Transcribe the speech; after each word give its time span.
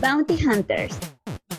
Bounty 0.00 0.38
Hunters, 0.46 0.96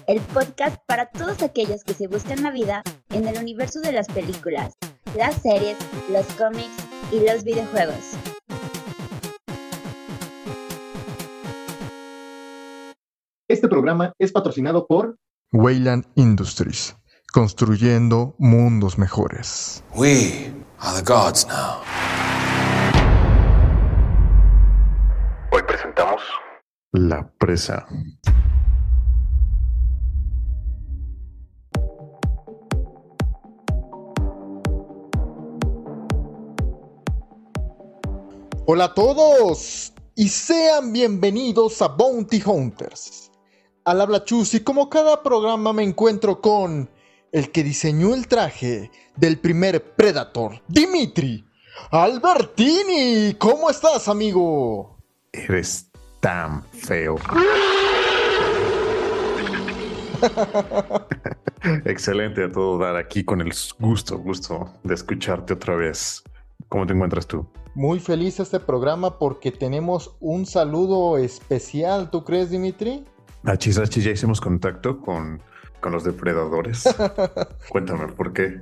el 0.07 0.21
podcast 0.21 0.77
para 0.87 1.09
todos 1.09 1.43
aquellos 1.43 1.83
que 1.83 1.93
se 1.93 2.07
buscan 2.07 2.41
la 2.41 2.51
vida 2.51 2.83
en 3.09 3.27
el 3.27 3.37
universo 3.37 3.81
de 3.81 3.91
las 3.91 4.07
películas, 4.07 4.73
las 5.17 5.41
series, 5.41 5.77
los 6.09 6.25
cómics 6.37 6.71
y 7.11 7.19
los 7.19 7.43
videojuegos. 7.43 8.15
Este 13.49 13.67
programa 13.67 14.13
es 14.19 14.31
patrocinado 14.31 14.87
por 14.87 15.17
Wayland 15.51 16.05
Industries, 16.15 16.95
construyendo 17.33 18.35
mundos 18.37 18.97
mejores. 18.97 19.83
We 19.95 20.53
are 20.79 20.95
the 20.95 21.03
gods 21.03 21.45
now. 21.47 21.81
La 26.91 27.31
presa. 27.37 27.85
Hola 38.65 38.85
a 38.85 38.93
todos 38.95 39.93
y 40.15 40.29
sean 40.29 40.91
bienvenidos 40.91 41.79
a 41.83 41.89
Bounty 41.89 42.41
Hunters. 42.43 43.29
Al 43.85 44.01
habla 44.01 44.23
Chus 44.23 44.55
y 44.55 44.61
como 44.61 44.89
cada 44.89 45.21
programa 45.21 45.71
me 45.73 45.83
encuentro 45.83 46.41
con 46.41 46.89
el 47.31 47.51
que 47.51 47.63
diseñó 47.63 48.15
el 48.15 48.27
traje 48.27 48.89
del 49.15 49.37
primer 49.37 49.93
Predator, 49.93 50.63
Dimitri 50.67 51.45
Albertini. 51.91 53.35
¿Cómo 53.35 53.69
estás, 53.69 54.07
amigo? 54.07 54.97
Eres 55.31 55.88
tan 56.19 56.63
feo. 56.63 57.17
Excelente 61.85 62.43
a 62.43 62.51
todo 62.51 62.77
dar 62.77 62.95
aquí 62.95 63.23
con 63.23 63.41
el 63.41 63.53
gusto, 63.79 64.17
gusto 64.17 64.73
de 64.83 64.93
escucharte 64.93 65.53
otra 65.53 65.75
vez. 65.75 66.23
¿Cómo 66.67 66.85
te 66.85 66.93
encuentras 66.93 67.25
tú? 67.27 67.47
Muy 67.75 67.99
feliz 67.99 68.39
este 68.39 68.59
programa 68.59 69.17
porque 69.17 69.51
tenemos 69.51 70.15
un 70.19 70.45
saludo 70.45 71.17
especial, 71.17 72.09
¿tú 72.09 72.23
crees, 72.23 72.49
Dimitri? 72.49 73.05
Achis, 73.43 73.77
achis, 73.77 74.03
ya 74.03 74.11
hicimos 74.11 74.41
contacto 74.41 74.99
con, 74.99 75.41
con 75.79 75.93
los 75.93 76.03
depredadores. 76.03 76.83
Cuéntame, 77.69 78.07
¿por 78.07 78.33
qué? 78.33 78.59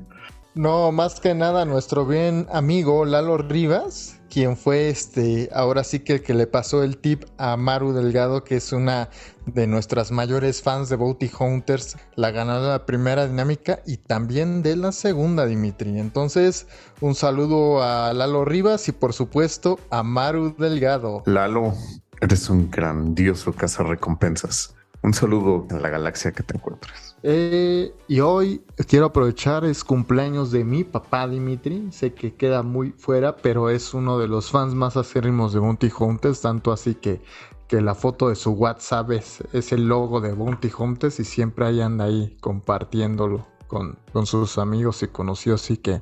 No, 0.57 0.91
más 0.91 1.19
que 1.19 1.35
nada 1.35 1.65
nuestro 1.65 2.07
bien 2.07 2.47
amigo 2.51 3.05
Lalo 3.05 3.37
Rivas, 3.37 4.19
quien 4.27 4.57
fue 4.57 4.89
este, 4.89 5.51
ahora 5.53 5.83
sí 5.83 5.99
que 5.99 6.13
el 6.13 6.23
que 6.23 6.33
le 6.33 6.47
pasó 6.47 6.81
el 6.81 6.97
tip 6.97 7.25
a 7.37 7.55
Maru 7.57 7.93
Delgado, 7.93 8.43
que 8.43 8.55
es 8.55 8.73
una 8.73 9.09
de 9.45 9.67
nuestras 9.67 10.11
mayores 10.11 10.63
fans 10.63 10.89
de 10.89 10.95
Bounty 10.95 11.29
Hunters, 11.39 11.95
la 12.15 12.31
ganadora 12.31 12.73
de 12.73 12.79
la 12.79 12.85
primera 12.87 13.27
dinámica 13.27 13.81
y 13.85 13.97
también 13.97 14.63
de 14.63 14.75
la 14.77 14.93
segunda, 14.93 15.45
Dimitri. 15.45 15.99
Entonces, 15.99 16.65
un 17.01 17.13
saludo 17.13 17.83
a 17.83 18.11
Lalo 18.13 18.43
Rivas 18.43 18.87
y 18.87 18.93
por 18.93 19.13
supuesto 19.13 19.79
a 19.91 20.01
Maru 20.01 20.55
Delgado. 20.57 21.21
Lalo, 21.27 21.75
eres 22.19 22.49
un 22.49 22.71
grandioso 22.71 23.53
recompensas. 23.83 24.76
Un 25.03 25.13
saludo 25.13 25.67
en 25.69 25.81
la 25.81 25.89
galaxia 25.89 26.31
que 26.31 26.43
te 26.43 26.55
encuentres. 26.55 27.15
Eh, 27.23 27.93
y 28.07 28.19
hoy 28.19 28.63
quiero 28.87 29.05
aprovechar, 29.07 29.63
es 29.63 29.83
cumpleaños 29.83 30.51
de 30.51 30.63
mi 30.63 30.83
papá 30.83 31.27
Dimitri. 31.27 31.91
Sé 31.91 32.13
que 32.13 32.35
queda 32.35 32.63
muy 32.63 32.91
fuera, 32.91 33.37
pero 33.37 33.69
es 33.69 33.93
uno 33.93 34.17
de 34.17 34.27
los 34.27 34.51
fans 34.51 34.73
más 34.73 34.97
acérrimos 34.97 35.53
de 35.53 35.59
Bounty 35.59 35.91
Hunters. 35.97 36.41
Tanto 36.41 36.71
así 36.71 36.95
que, 36.95 37.21
que 37.67 37.81
la 37.81 37.95
foto 37.95 38.29
de 38.29 38.35
su 38.35 38.51
WhatsApp 38.51 39.11
es, 39.11 39.43
es 39.53 39.71
el 39.71 39.87
logo 39.87 40.19
de 40.19 40.33
Bounty 40.33 40.71
Hunters 40.77 41.19
y 41.19 41.23
siempre 41.23 41.65
ahí 41.67 41.79
anda 41.79 42.05
ahí 42.05 42.35
compartiéndolo 42.41 43.47
con, 43.67 43.97
con 44.11 44.25
sus 44.25 44.57
amigos 44.57 45.03
y 45.03 45.07
conocidos. 45.07 45.63
Así 45.63 45.77
que 45.77 46.01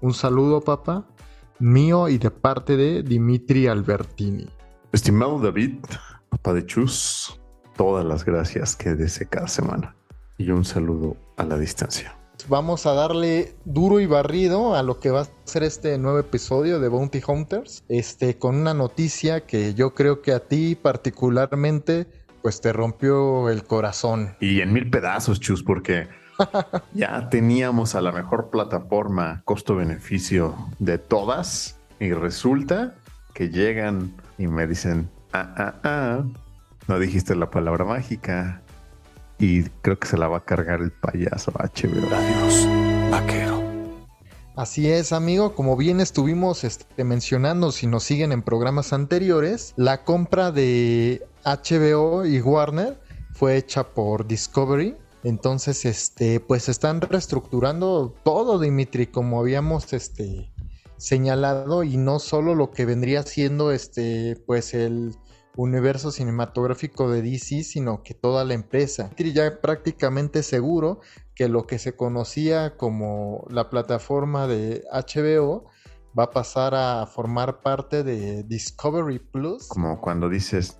un 0.00 0.12
saludo, 0.12 0.60
papá, 0.60 1.06
mío 1.60 2.08
y 2.08 2.18
de 2.18 2.30
parte 2.30 2.76
de 2.76 3.02
Dimitri 3.02 3.68
Albertini. 3.68 4.48
Estimado 4.92 5.38
David, 5.38 5.78
papá 6.28 6.52
de 6.52 6.66
Chus, 6.66 7.40
todas 7.76 8.04
las 8.04 8.24
gracias 8.24 8.76
que 8.76 8.94
desee 8.94 9.26
cada 9.26 9.48
semana. 9.48 9.94
Y 10.38 10.50
un 10.50 10.64
saludo 10.64 11.16
a 11.36 11.44
la 11.44 11.58
distancia. 11.58 12.16
Vamos 12.48 12.84
a 12.84 12.92
darle 12.92 13.54
duro 13.64 14.00
y 14.00 14.06
barrido 14.06 14.74
a 14.74 14.82
lo 14.82 15.00
que 15.00 15.10
va 15.10 15.22
a 15.22 15.28
ser 15.44 15.62
este 15.62 15.96
nuevo 15.96 16.18
episodio 16.18 16.78
de 16.78 16.88
Bounty 16.88 17.22
Hunters. 17.26 17.84
Este, 17.88 18.36
con 18.36 18.56
una 18.56 18.74
noticia 18.74 19.46
que 19.46 19.74
yo 19.74 19.94
creo 19.94 20.20
que 20.20 20.32
a 20.32 20.40
ti 20.40 20.74
particularmente, 20.74 22.06
pues 22.42 22.60
te 22.60 22.72
rompió 22.72 23.48
el 23.48 23.64
corazón. 23.64 24.36
Y 24.40 24.60
en 24.60 24.72
mil 24.72 24.90
pedazos, 24.90 25.40
Chus, 25.40 25.62
porque 25.62 26.08
ya 26.94 27.30
teníamos 27.30 27.94
a 27.94 28.02
la 28.02 28.12
mejor 28.12 28.50
plataforma 28.50 29.42
costo-beneficio 29.44 30.54
de 30.78 30.98
todas. 30.98 31.78
Y 31.98 32.12
resulta 32.12 32.94
que 33.32 33.48
llegan 33.48 34.12
y 34.36 34.48
me 34.48 34.66
dicen, 34.66 35.08
ah, 35.32 35.54
ah, 35.56 35.74
ah, 35.84 36.24
no 36.88 36.98
dijiste 36.98 37.34
la 37.34 37.50
palabra 37.50 37.84
mágica. 37.84 38.62
Y 39.38 39.64
creo 39.82 39.98
que 39.98 40.06
se 40.06 40.16
la 40.16 40.28
va 40.28 40.38
a 40.38 40.44
cargar 40.44 40.80
el 40.80 40.92
payaso 40.92 41.50
HBO. 41.52 42.14
Adiós, 42.14 42.68
vaquero. 43.10 43.62
Así 44.56 44.88
es, 44.88 45.12
amigo. 45.12 45.54
Como 45.56 45.76
bien 45.76 46.00
estuvimos 46.00 46.62
este, 46.62 47.02
mencionando, 47.02 47.72
si 47.72 47.88
nos 47.88 48.04
siguen 48.04 48.30
en 48.30 48.42
programas 48.42 48.92
anteriores, 48.92 49.74
la 49.76 50.04
compra 50.04 50.52
de 50.52 51.26
HBO 51.44 52.24
y 52.24 52.40
Warner 52.40 53.00
fue 53.32 53.56
hecha 53.56 53.88
por 53.88 54.28
Discovery. 54.28 54.96
Entonces, 55.24 55.84
este, 55.84 56.38
pues 56.38 56.68
están 56.68 57.00
reestructurando 57.00 58.14
todo, 58.22 58.60
Dimitri, 58.60 59.08
como 59.08 59.40
habíamos 59.40 59.92
este, 59.92 60.52
señalado, 60.98 61.82
y 61.82 61.96
no 61.96 62.20
solo 62.20 62.54
lo 62.54 62.70
que 62.70 62.84
vendría 62.84 63.24
siendo 63.24 63.72
este, 63.72 64.36
pues 64.46 64.74
el 64.74 65.16
universo 65.56 66.10
cinematográfico 66.10 67.10
de 67.10 67.22
DC, 67.22 67.64
sino 67.64 68.02
que 68.02 68.14
toda 68.14 68.44
la 68.44 68.54
empresa. 68.54 69.10
Ya 69.16 69.60
prácticamente 69.60 70.42
seguro 70.42 71.00
que 71.34 71.48
lo 71.48 71.66
que 71.66 71.78
se 71.78 71.96
conocía 71.96 72.76
como 72.76 73.46
la 73.50 73.70
plataforma 73.70 74.46
de 74.46 74.84
HBO 74.92 75.64
va 76.18 76.24
a 76.24 76.30
pasar 76.30 76.74
a 76.74 77.06
formar 77.06 77.60
parte 77.62 78.04
de 78.04 78.44
Discovery 78.44 79.18
Plus. 79.18 79.68
Como 79.68 80.00
cuando 80.00 80.28
dices, 80.28 80.76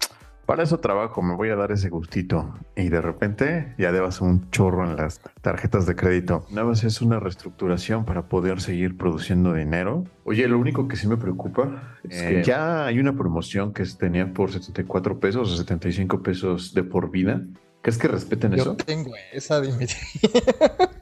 para 0.47 0.63
eso 0.63 0.79
trabajo, 0.81 1.23
me 1.23 1.35
voy 1.35 1.49
a 1.51 1.57
dar 1.57 1.73
ese 1.73 1.89
gustito. 1.89 2.55
Y 2.77 2.89
de 2.89 3.01
repente 3.01 3.75
ya 3.79 3.93
debas 3.93 4.21
un 4.21 4.51
chorro 4.51 4.89
en 4.89 4.97
las 4.97 5.21
tarjetas 5.43 5.87
de 5.87 5.97
crédito. 5.97 6.47
Nada 6.51 6.67
más 6.69 6.85
es 6.85 7.01
una 7.03 7.19
reestructuración 7.21 8.05
para 8.05 8.23
poder 8.29 8.61
seguir 8.61 8.97
produciendo 8.97 9.53
dinero. 9.55 10.05
Oye, 10.25 10.47
lo 10.49 10.59
único 10.59 10.89
que 10.89 10.97
sí 10.97 11.07
me 11.09 11.17
preocupa 11.17 11.97
es 12.09 12.23
que 12.23 12.43
ya 12.45 12.87
hay 12.87 12.99
una 12.99 13.13
promoción 13.15 13.73
que 13.73 13.85
tenía 13.85 14.33
por 14.33 14.53
74 14.53 15.21
pesos 15.21 15.53
o 15.53 15.57
75 15.57 16.23
pesos 16.23 16.75
de 16.75 16.83
por 16.85 17.11
vida. 17.11 17.43
¿Crees 17.83 17.99
que 17.99 18.09
respeten 18.09 18.53
Yo 18.53 18.63
eso? 18.63 18.77
tengo 18.77 19.13
esa, 19.33 19.61
Dimitri. 19.61 19.97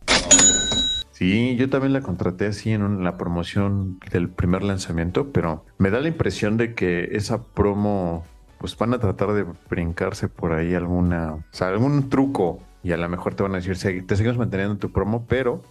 Sí, 1.12 1.54
yo 1.56 1.70
también 1.70 1.92
la 1.92 2.00
contraté 2.00 2.46
así 2.46 2.72
en 2.72 2.82
un- 2.82 3.04
la 3.04 3.16
promoción 3.16 4.00
del 4.10 4.28
primer 4.28 4.64
lanzamiento, 4.64 5.30
pero 5.30 5.64
me 5.78 5.90
da 5.90 6.00
la 6.00 6.08
impresión 6.08 6.56
de 6.56 6.74
que 6.74 7.10
esa 7.12 7.44
promo, 7.44 8.24
pues 8.62 8.78
van 8.78 8.94
a 8.94 8.98
tratar 8.98 9.34
de 9.34 9.44
brincarse 9.68 10.28
por 10.28 10.54
ahí 10.54 10.74
alguna, 10.74 11.34
o 11.34 11.44
sea, 11.50 11.68
algún 11.68 12.08
truco 12.08 12.60
y 12.82 12.92
a 12.92 12.96
lo 12.96 13.08
mejor 13.10 13.34
te 13.34 13.42
van 13.42 13.52
a 13.52 13.56
decir, 13.56 13.76
"Sí, 13.76 14.00
te 14.00 14.16
seguimos 14.16 14.38
manteniendo 14.38 14.78
tu 14.78 14.90
promo, 14.90 15.26
pero 15.26 15.62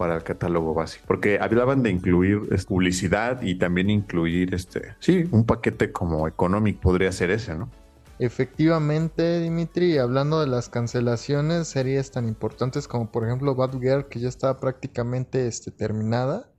para 0.00 0.16
el 0.16 0.22
catálogo 0.22 0.72
básico. 0.72 1.04
Porque 1.06 1.38
hablaban 1.38 1.82
de 1.82 1.90
incluir 1.90 2.40
publicidad 2.66 3.42
y 3.42 3.56
también 3.56 3.90
incluir 3.90 4.54
este, 4.54 4.94
sí, 4.98 5.28
un 5.30 5.44
paquete 5.44 5.92
como 5.92 6.26
económico 6.26 6.80
podría 6.80 7.12
ser 7.12 7.30
ese, 7.30 7.54
¿no? 7.54 7.70
Efectivamente, 8.18 9.40
Dimitri, 9.40 9.98
hablando 9.98 10.40
de 10.40 10.46
las 10.46 10.70
cancelaciones, 10.70 11.68
series 11.68 12.10
tan 12.10 12.26
importantes 12.26 12.88
como 12.88 13.12
por 13.12 13.26
ejemplo 13.26 13.54
Batgirl, 13.54 14.08
que 14.08 14.20
ya 14.20 14.28
está 14.28 14.58
prácticamente 14.58 15.46
este, 15.46 15.70
terminada, 15.70 16.50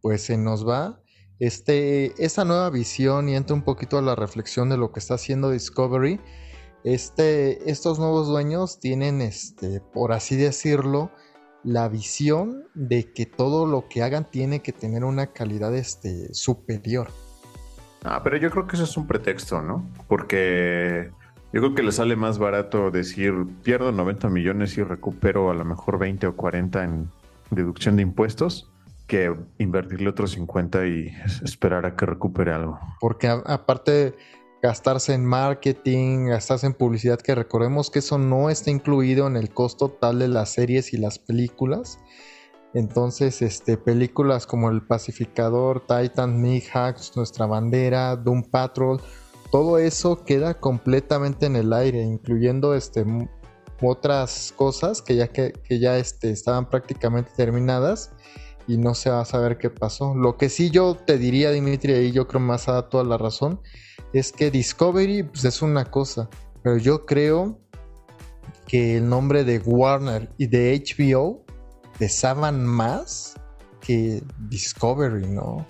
pues 0.00 0.22
se 0.22 0.38
nos 0.38 0.66
va. 0.66 1.02
Este, 1.40 2.12
esa 2.22 2.44
nueva 2.44 2.68
visión 2.70 3.28
y 3.28 3.34
entra 3.34 3.56
un 3.56 3.62
poquito 3.62 3.98
a 3.98 4.02
la 4.02 4.14
reflexión 4.14 4.68
de 4.68 4.76
lo 4.76 4.92
que 4.92 5.00
está 5.00 5.14
haciendo 5.14 5.50
Discovery. 5.50 6.20
Este, 6.84 7.70
estos 7.70 7.98
nuevos 7.98 8.28
dueños 8.28 8.78
tienen, 8.78 9.22
este, 9.22 9.80
por 9.80 10.12
así 10.12 10.36
decirlo, 10.36 11.10
la 11.64 11.88
visión 11.88 12.64
de 12.74 13.12
que 13.12 13.26
todo 13.26 13.66
lo 13.66 13.88
que 13.88 14.02
hagan 14.02 14.30
tiene 14.30 14.60
que 14.60 14.72
tener 14.72 15.04
una 15.04 15.28
calidad 15.28 15.74
este, 15.74 16.32
superior. 16.34 17.08
Ah, 18.04 18.22
pero 18.22 18.36
yo 18.36 18.50
creo 18.50 18.66
que 18.66 18.76
eso 18.76 18.84
es 18.84 18.96
un 18.96 19.06
pretexto, 19.06 19.60
¿no? 19.62 19.86
Porque 20.08 21.10
yo 21.52 21.60
creo 21.60 21.74
que 21.74 21.82
le 21.82 21.92
sale 21.92 22.16
más 22.16 22.38
barato 22.38 22.90
decir, 22.90 23.32
pierdo 23.62 23.92
90 23.92 24.28
millones 24.30 24.76
y 24.78 24.82
recupero 24.82 25.50
a 25.50 25.54
lo 25.54 25.64
mejor 25.64 25.98
20 25.98 26.26
o 26.28 26.36
40 26.36 26.84
en 26.84 27.10
deducción 27.50 27.96
de 27.96 28.02
impuestos, 28.02 28.69
que 29.10 29.34
invertirle 29.58 30.08
otros 30.08 30.30
50 30.30 30.86
y 30.86 31.08
es- 31.26 31.42
esperar 31.42 31.84
a 31.84 31.96
que 31.96 32.06
recupere 32.06 32.52
algo. 32.52 32.78
Porque 33.00 33.26
a- 33.26 33.42
aparte 33.44 34.14
gastarse 34.62 35.14
en 35.14 35.24
marketing, 35.26 36.26
gastarse 36.28 36.66
en 36.66 36.74
publicidad, 36.74 37.18
que 37.20 37.34
recordemos 37.34 37.90
que 37.90 37.98
eso 37.98 38.18
no 38.18 38.50
está 38.50 38.70
incluido 38.70 39.26
en 39.26 39.36
el 39.36 39.50
costo 39.52 39.88
total 39.88 40.20
de 40.20 40.28
las 40.28 40.50
series 40.52 40.92
y 40.92 40.98
las 40.98 41.18
películas. 41.18 41.98
Entonces, 42.72 43.42
este, 43.42 43.76
películas 43.76 44.46
como 44.46 44.70
El 44.70 44.82
Pacificador, 44.82 45.80
Titan, 45.86 46.40
Nick 46.40 46.70
Hacks, 46.74 47.16
Nuestra 47.16 47.46
Bandera, 47.46 48.14
Doom 48.14 48.44
Patrol, 48.44 49.00
todo 49.50 49.78
eso 49.78 50.24
queda 50.24 50.54
completamente 50.54 51.46
en 51.46 51.56
el 51.56 51.72
aire, 51.72 52.00
incluyendo 52.02 52.74
este, 52.76 53.04
otras 53.82 54.52
cosas 54.56 55.02
que 55.02 55.16
ya, 55.16 55.28
que, 55.28 55.52
ya 55.68 55.96
este, 55.96 56.30
estaban 56.30 56.68
prácticamente 56.68 57.30
terminadas 57.36 58.12
y 58.70 58.78
no 58.78 58.94
se 58.94 59.10
va 59.10 59.20
a 59.20 59.24
saber 59.24 59.58
qué 59.58 59.68
pasó. 59.68 60.14
Lo 60.14 60.36
que 60.36 60.48
sí 60.48 60.70
yo 60.70 60.94
te 60.94 61.18
diría, 61.18 61.50
Dimitri, 61.50 61.92
y 61.94 62.12
yo 62.12 62.28
creo 62.28 62.40
más 62.40 62.68
a 62.68 62.88
toda 62.88 63.02
la 63.02 63.18
razón, 63.18 63.60
es 64.12 64.30
que 64.30 64.52
Discovery 64.52 65.24
pues, 65.24 65.44
es 65.44 65.60
una 65.60 65.86
cosa, 65.86 66.28
pero 66.62 66.76
yo 66.76 67.04
creo 67.04 67.58
que 68.68 68.98
el 68.98 69.08
nombre 69.08 69.42
de 69.42 69.58
Warner 69.58 70.30
y 70.38 70.46
de 70.46 70.80
HBO 70.80 71.44
pesaban 71.98 72.64
más 72.64 73.34
que 73.80 74.22
Discovery, 74.48 75.26
¿no? 75.26 75.66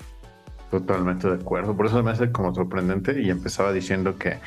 Totalmente 0.71 1.27
de 1.27 1.37
acuerdo. 1.37 1.75
Por 1.75 1.87
eso 1.87 2.03
me 2.03 2.11
hace 2.11 2.31
como 2.31 2.55
sorprendente 2.55 3.19
y 3.23 3.31
empezaba 3.31 3.73
diciendo 3.73 4.19
que 4.19 4.39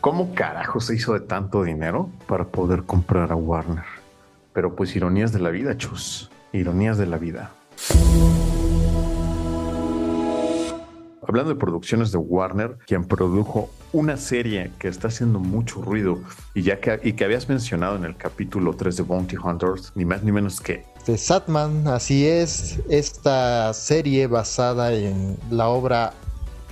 ¿cómo 0.00 0.36
carajo 0.36 0.78
se 0.78 0.94
hizo 0.94 1.14
de 1.14 1.20
tanto 1.20 1.64
dinero 1.64 2.10
para 2.28 2.44
poder 2.44 2.84
comprar 2.84 3.32
a 3.32 3.34
Warner? 3.34 3.84
Pero 4.52 4.76
pues 4.76 4.94
ironías 4.94 5.32
de 5.32 5.40
la 5.40 5.50
vida, 5.50 5.76
chus. 5.76 6.30
Ironías 6.52 6.96
de 6.96 7.06
la 7.06 7.18
vida. 7.18 7.50
Hablando 11.26 11.54
de 11.54 11.58
producciones 11.58 12.12
de 12.12 12.18
Warner, 12.18 12.76
quien 12.86 13.04
produjo 13.04 13.70
una 13.92 14.16
serie 14.16 14.70
que 14.78 14.88
está 14.88 15.08
haciendo 15.08 15.38
mucho 15.38 15.80
ruido 15.80 16.20
y 16.52 16.62
ya 16.62 16.80
que, 16.80 17.00
y 17.02 17.12
que 17.14 17.24
habías 17.24 17.48
mencionado 17.48 17.96
en 17.96 18.04
el 18.04 18.16
capítulo 18.16 18.74
3 18.74 18.96
de 18.98 19.02
Bounty 19.02 19.36
Hunters, 19.36 19.92
ni 19.94 20.04
más 20.04 20.22
ni 20.22 20.32
menos 20.32 20.60
que... 20.60 20.84
De 21.06 21.16
Satman, 21.16 21.86
así 21.88 22.26
es, 22.26 22.80
esta 22.88 23.72
serie 23.72 24.26
basada 24.26 24.92
en 24.92 25.38
la 25.50 25.68
obra 25.68 26.12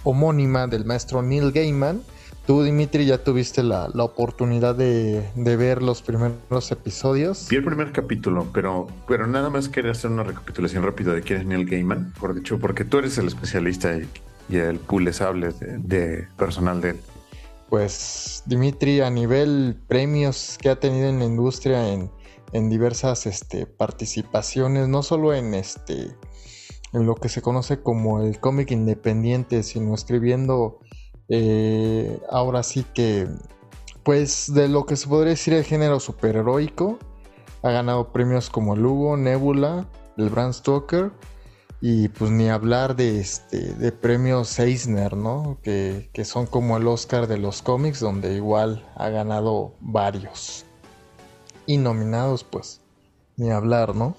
homónima 0.04 0.66
del 0.66 0.84
maestro 0.84 1.22
Neil 1.22 1.52
Gaiman. 1.52 2.02
Tú, 2.50 2.64
Dimitri, 2.64 3.06
ya 3.06 3.22
tuviste 3.22 3.62
la, 3.62 3.86
oportunidad 4.00 4.74
de, 4.74 5.22
ver 5.36 5.82
los 5.84 6.02
primeros 6.02 6.72
episodios. 6.72 7.46
Vi 7.48 7.54
el 7.54 7.62
primer 7.62 7.92
capítulo, 7.92 8.44
pero, 8.52 8.88
pero 9.06 9.28
nada 9.28 9.50
más 9.50 9.68
quería 9.68 9.92
hacer 9.92 10.10
una 10.10 10.24
recapitulación 10.24 10.82
rápida 10.82 11.14
de 11.14 11.22
quién 11.22 11.42
es 11.42 11.46
Neil 11.46 11.64
Gaiman, 11.64 12.12
por 12.18 12.34
dicho, 12.34 12.58
porque 12.58 12.84
tú 12.84 12.98
eres 12.98 13.16
el 13.18 13.28
especialista 13.28 13.96
y 13.96 14.08
y 14.48 14.56
el 14.56 14.80
pool 14.80 15.04
de 15.04 15.78
de, 15.78 16.26
personal 16.36 16.80
de 16.80 16.90
él. 16.90 17.00
Pues 17.68 18.42
Dimitri, 18.46 19.00
a 19.00 19.10
nivel 19.10 19.76
premios 19.86 20.58
que 20.60 20.70
ha 20.70 20.80
tenido 20.80 21.08
en 21.08 21.20
la 21.20 21.26
industria 21.26 21.86
en, 21.92 22.10
diversas 22.68 23.26
este, 23.26 23.66
participaciones, 23.66 24.88
no 24.88 25.04
solo 25.04 25.34
en 25.34 25.54
este 25.54 26.16
en 26.92 27.06
lo 27.06 27.14
que 27.14 27.28
se 27.28 27.42
conoce 27.42 27.80
como 27.80 28.20
el 28.20 28.40
cómic 28.40 28.72
independiente, 28.72 29.62
sino 29.62 29.94
escribiendo 29.94 30.80
eh, 31.30 32.20
ahora 32.28 32.62
sí 32.62 32.84
que 32.92 33.26
pues 34.02 34.52
de 34.52 34.68
lo 34.68 34.84
que 34.84 34.96
se 34.96 35.08
podría 35.08 35.30
decir 35.30 35.54
el 35.54 35.64
género 35.64 36.00
superheroico 36.00 36.98
ha 37.62 37.70
ganado 37.70 38.12
premios 38.12 38.50
como 38.50 38.74
el 38.74 38.84
Hugo, 38.84 39.16
Nebula, 39.16 39.86
el 40.16 40.28
Brand 40.28 40.52
Stoker 40.52 41.12
y 41.80 42.08
pues 42.08 42.30
ni 42.30 42.48
hablar 42.48 42.94
de 42.94 43.20
este 43.20 43.74
de 43.74 43.92
premios 43.92 44.58
Eisner, 44.58 45.16
¿no? 45.16 45.58
Que, 45.62 46.10
son 46.24 46.46
como 46.46 46.76
el 46.76 46.86
Oscar 46.86 47.26
de 47.26 47.38
los 47.38 47.62
cómics, 47.62 48.00
donde 48.00 48.34
igual 48.34 48.86
ha 48.96 49.08
ganado 49.08 49.74
varios. 49.80 50.66
Y 51.66 51.78
nominados, 51.78 52.44
pues, 52.44 52.82
ni 53.36 53.50
hablar, 53.50 53.94
¿no? 53.94 54.16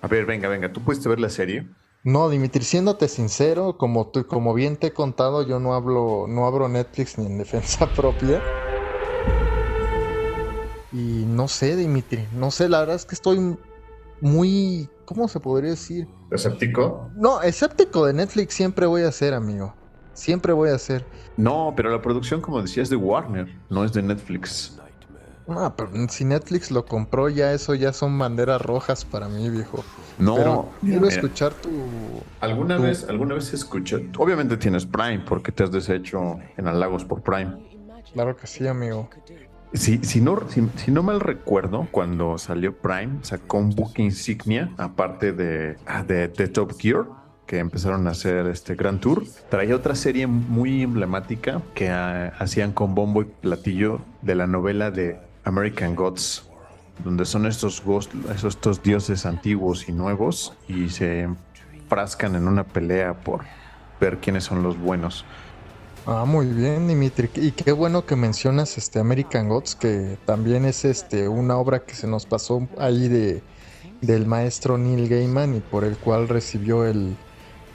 A 0.00 0.08
ver, 0.08 0.24
venga, 0.24 0.48
venga, 0.48 0.72
¿tú 0.72 0.80
pudiste 0.80 1.08
ver 1.08 1.20
la 1.20 1.28
serie? 1.28 1.66
No, 2.06 2.30
Dimitri, 2.30 2.64
siéndote 2.64 3.08
sincero, 3.08 3.76
como, 3.76 4.06
tú, 4.06 4.26
como 4.26 4.54
bien 4.54 4.76
te 4.76 4.86
he 4.86 4.92
contado, 4.92 5.46
yo 5.46 5.60
no 5.60 5.74
hablo, 5.74 6.26
no 6.28 6.46
abro 6.46 6.68
Netflix 6.68 7.18
ni 7.18 7.26
en 7.26 7.36
defensa 7.36 7.92
propia. 7.96 8.40
Y 10.92 11.24
no 11.26 11.48
sé, 11.48 11.76
Dimitri, 11.76 12.26
no 12.32 12.50
sé, 12.50 12.68
la 12.68 12.80
verdad 12.80 12.96
es 12.96 13.04
que 13.04 13.16
estoy 13.16 13.58
muy 14.20 14.88
¿cómo 15.06 15.28
se 15.28 15.40
podría 15.40 15.70
decir? 15.70 16.06
¿Escéptico? 16.30 17.10
No, 17.16 17.40
escéptico 17.40 18.04
de 18.04 18.12
Netflix 18.12 18.54
siempre 18.54 18.84
voy 18.84 19.02
a 19.02 19.12
ser, 19.12 19.32
amigo. 19.32 19.74
Siempre 20.12 20.52
voy 20.52 20.70
a 20.70 20.78
ser. 20.78 21.06
No, 21.36 21.72
pero 21.76 21.90
la 21.90 22.02
producción, 22.02 22.40
como 22.40 22.60
decía, 22.60 22.82
es 22.82 22.90
de 22.90 22.96
Warner, 22.96 23.48
no 23.70 23.84
es 23.84 23.92
de 23.92 24.02
Netflix. 24.02 24.78
Ah, 25.48 25.74
pero 25.76 25.90
si 26.08 26.24
Netflix 26.24 26.70
lo 26.70 26.84
compró, 26.84 27.28
ya 27.28 27.52
eso 27.52 27.74
ya 27.74 27.92
son 27.92 28.18
banderas 28.18 28.60
rojas 28.60 29.04
para 29.04 29.28
mí, 29.28 29.48
viejo. 29.48 29.84
No, 30.18 30.36
pero 30.36 30.68
quiero 30.80 31.06
escuchar 31.06 31.54
tu. 31.54 31.70
¿Alguna 32.40 32.78
vez, 32.78 33.06
alguna 33.08 33.34
vez 33.34 33.52
escuché? 33.54 34.08
Obviamente 34.18 34.56
tienes 34.56 34.86
Prime, 34.86 35.20
porque 35.20 35.52
te 35.52 35.62
has 35.62 35.70
deshecho 35.70 36.38
en 36.56 36.66
halagos 36.66 37.04
por 37.04 37.22
Prime. 37.22 37.52
Claro 38.12 38.36
que 38.36 38.46
sí, 38.46 38.66
amigo. 38.66 39.08
Si, 39.72 39.98
si, 39.98 40.20
no, 40.20 40.40
si, 40.48 40.90
no 40.90 41.02
mal 41.02 41.20
recuerdo, 41.20 41.86
cuando 41.90 42.38
salió 42.38 42.76
Prime, 42.76 43.18
sacó 43.22 43.58
un 43.58 43.70
book 43.70 43.92
insignia, 43.98 44.72
aparte 44.78 45.32
de, 45.32 45.76
ah, 45.86 46.02
de, 46.02 46.28
Top 46.28 46.72
Gear, 46.78 47.04
que 47.46 47.58
empezaron 47.58 48.06
a 48.06 48.10
hacer 48.10 48.46
este 48.46 48.74
Grand 48.74 49.00
Tour. 49.00 49.24
Traía 49.50 49.76
otra 49.76 49.94
serie 49.94 50.26
muy 50.26 50.82
emblemática 50.82 51.62
que 51.74 51.90
ah, 51.90 52.32
hacían 52.38 52.72
con 52.72 52.94
bombo 52.94 53.22
y 53.22 53.26
platillo 53.26 54.00
de 54.22 54.34
la 54.34 54.46
novela 54.46 54.90
de 54.90 55.20
American 55.46 55.94
Gods, 55.94 56.44
donde 57.04 57.24
son 57.24 57.46
estos, 57.46 57.82
dioses 58.82 59.24
antiguos 59.24 59.88
y 59.88 59.92
nuevos 59.92 60.52
y 60.68 60.88
se 60.88 61.28
frascan 61.88 62.34
en 62.34 62.48
una 62.48 62.64
pelea 62.64 63.14
por 63.14 63.42
ver 64.00 64.18
quiénes 64.18 64.44
son 64.44 64.62
los 64.64 64.76
buenos. 64.76 65.24
Ah, 66.04 66.24
muy 66.26 66.46
bien, 66.46 66.88
Dimitri. 66.88 67.30
Y 67.36 67.52
qué 67.52 67.72
bueno 67.72 68.04
que 68.06 68.16
mencionas 68.16 68.76
este 68.76 68.98
American 68.98 69.48
Gods, 69.48 69.76
que 69.76 70.18
también 70.24 70.64
es 70.64 70.84
este 70.84 71.28
una 71.28 71.56
obra 71.56 71.80
que 71.80 71.94
se 71.94 72.06
nos 72.08 72.26
pasó 72.26 72.68
ahí 72.78 73.08
de 73.08 73.42
del 74.00 74.26
maestro 74.26 74.76
Neil 74.76 75.08
Gaiman 75.08 75.54
y 75.54 75.60
por 75.60 75.84
el 75.84 75.96
cual 75.96 76.28
recibió 76.28 76.84
el 76.84 77.16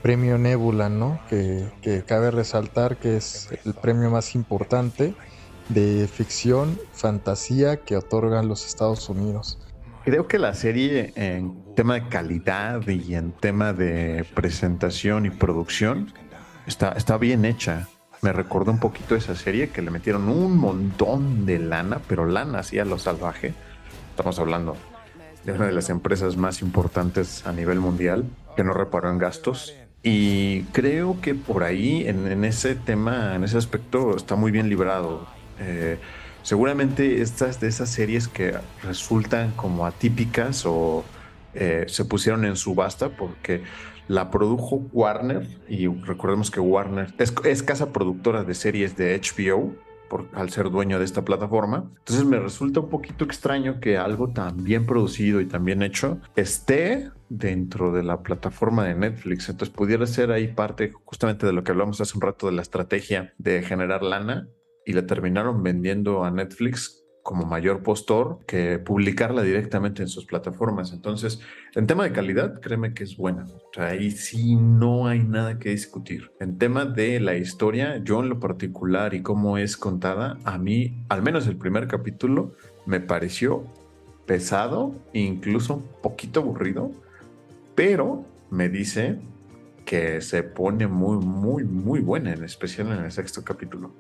premio 0.04 0.38
Nebula, 0.38 0.88
¿no? 0.88 1.20
Que, 1.30 1.68
que 1.82 2.04
cabe 2.04 2.32
resaltar 2.32 2.98
que 2.98 3.18
es 3.18 3.50
el 3.66 3.74
premio 3.74 4.12
más 4.12 4.36
importante 4.36 5.16
de 5.74 6.08
ficción, 6.08 6.80
fantasía 6.94 7.78
que 7.78 7.98
otorgan 7.98 8.48
los 8.48 8.66
Estados 8.66 9.10
Unidos. 9.10 9.60
Creo 10.04 10.28
que 10.28 10.40
la 10.40 10.54
serie 10.54 11.14
en 11.16 11.76
tema 11.76 11.96
de 11.96 12.08
calidad 12.10 12.88
y 12.88 13.16
en 13.16 13.32
tema 13.32 13.74
de 13.74 14.26
presentación 14.34 15.26
y 15.26 15.30
producción 15.30 16.14
está, 16.66 16.94
está 16.94 17.18
bien 17.18 17.46
hecha 17.46 17.88
me 18.22 18.34
recordó 18.34 18.72
un 18.72 18.80
poquito 18.80 19.16
esa 19.16 19.36
serie 19.36 19.70
que 19.70 19.82
le 19.82 19.90
metieron 19.90 20.30
un 20.30 20.56
montón 20.56 21.46
de 21.46 21.58
lana, 21.58 22.00
pero 22.08 22.26
lana 22.26 22.60
así 22.60 22.78
a 22.78 22.86
lo 22.86 23.00
salvaje. 23.00 23.54
Estamos 24.12 24.38
hablando 24.38 24.78
de 25.44 25.54
una 25.54 25.66
de 25.66 25.72
las 25.72 25.90
empresas 25.90 26.38
más 26.38 26.62
importantes 26.62 27.46
a 27.48 27.52
nivel 27.52 27.80
mundial 27.80 28.26
que 28.56 28.64
no 28.64 28.74
reparó 28.74 29.10
en 29.10 29.18
gastos. 29.18 29.74
Y 30.04 30.64
creo 30.66 31.20
que 31.22 31.34
por 31.34 31.64
ahí, 31.64 32.08
en, 32.08 32.44
ese 32.44 32.76
tema, 32.76 33.36
en 33.36 33.44
ese 33.44 33.58
aspecto, 33.58 34.16
está 34.16 34.36
muy 34.36 34.52
bien 34.52 34.70
librado. 34.70 35.28
Eh, 35.62 35.98
seguramente 36.44 37.22
estas 37.22 37.60
de 37.60 37.68
esas 37.68 37.90
series 37.90 38.28
que 38.28 38.56
resultan 38.84 39.52
como 39.52 39.86
atípicas 39.86 40.66
o 40.66 41.04
eh, 41.54 41.86
se 41.88 42.06
pusieron 42.06 42.46
en 42.46 42.56
subasta 42.56 43.10
porque 43.10 43.64
la 44.08 44.32
produjo 44.32 44.88
Warner 44.92 45.48
y 45.70 45.88
recordemos 45.88 46.52
que 46.52 46.60
Warner 46.60 47.14
es, 47.18 47.64
casa 47.64 47.94
productora 47.94 48.44
de 48.44 48.54
series 48.54 48.98
de 48.98 49.20
HBO 49.20 49.74
por, 50.10 50.28
al 50.34 50.50
ser 50.50 50.70
dueño 50.70 51.00
de 51.00 51.06
esta 51.06 51.24
plataforma. 51.24 51.90
Entonces 52.00 52.26
me 52.26 52.40
resulta 52.40 52.82
un 52.82 52.90
poquito 52.90 53.24
extraño 53.24 53.80
que 53.80 53.98
algo 53.98 54.30
tan 54.30 54.64
bien 54.64 54.86
producido 54.86 55.40
y 55.40 55.46
tan 55.46 55.64
bien 55.64 55.84
hecho 55.84 56.20
esté 56.36 57.10
dentro 57.30 57.94
de 57.94 58.04
la 58.04 58.22
plataforma 58.22 58.86
de 58.86 58.96
Netflix. 58.96 59.48
Entonces 59.48 59.74
pudiera 59.74 60.06
ser 60.08 60.32
ahí 60.32 60.50
parte 60.50 60.92
justamente 61.06 61.46
de 61.46 61.54
lo 61.54 61.64
que 61.64 61.72
hablamos 61.72 62.02
hace 62.02 62.18
un 62.18 62.22
rato 62.22 62.48
de 62.48 62.54
la 62.54 62.62
estrategia 62.62 63.34
de 63.38 63.62
generar 63.62 64.04
lana 64.04 64.50
y 64.86 64.94
la 64.94 65.06
terminaron 65.06 65.64
vendiendo 65.64 66.24
a 66.24 66.32
Netflix 66.32 67.02
como 67.24 67.46
mayor 67.46 67.84
postor 67.84 68.40
que 68.48 68.80
publicarla 68.80 69.44
directamente 69.44 70.02
en 70.02 70.08
sus 70.08 70.26
plataformas. 70.26 70.92
Entonces, 70.92 71.40
en 71.76 71.88
tema 71.88 72.04
de 72.04 72.12
calidad, 72.12 72.60
créeme 72.60 72.94
que 72.94 73.04
es 73.04 73.16
buena. 73.16 73.46
Ahí 73.78 74.12
sí 74.12 74.56
no 74.56 75.08
hay 75.08 75.20
nada 75.20 75.60
que 75.60 75.70
discutir. 75.70 76.32
En 76.40 76.58
tema 76.58 76.86
de 76.86 77.20
la 77.20 77.36
historia, 77.36 78.02
yo 78.04 78.22
en 78.22 78.30
lo 78.30 78.40
particular 78.40 79.14
y 79.14 79.22
cómo 79.22 79.58
es 79.58 79.78
contada, 79.78 80.38
a 80.44 80.58
mí, 80.58 81.04
al 81.10 81.22
menos 81.22 81.48
el 81.48 81.58
primer 81.58 81.88
capítulo, 81.88 82.54
me 82.86 83.00
pareció 83.00 83.66
pesado, 84.26 84.96
incluso 85.14 85.76
un 85.76 85.86
poquito 86.02 86.40
aburrido, 86.40 86.92
pero 87.76 88.26
me 88.50 88.70
dice 88.70 89.20
que 89.86 90.22
se 90.22 90.44
pone 90.44 90.88
muy, 90.88 91.18
muy, 91.18 91.64
muy 91.64 92.00
buena, 92.00 92.34
en 92.34 92.44
especial 92.44 92.92
en 92.92 93.04
el 93.04 93.12
sexto 93.12 93.44
capítulo. 93.44 93.92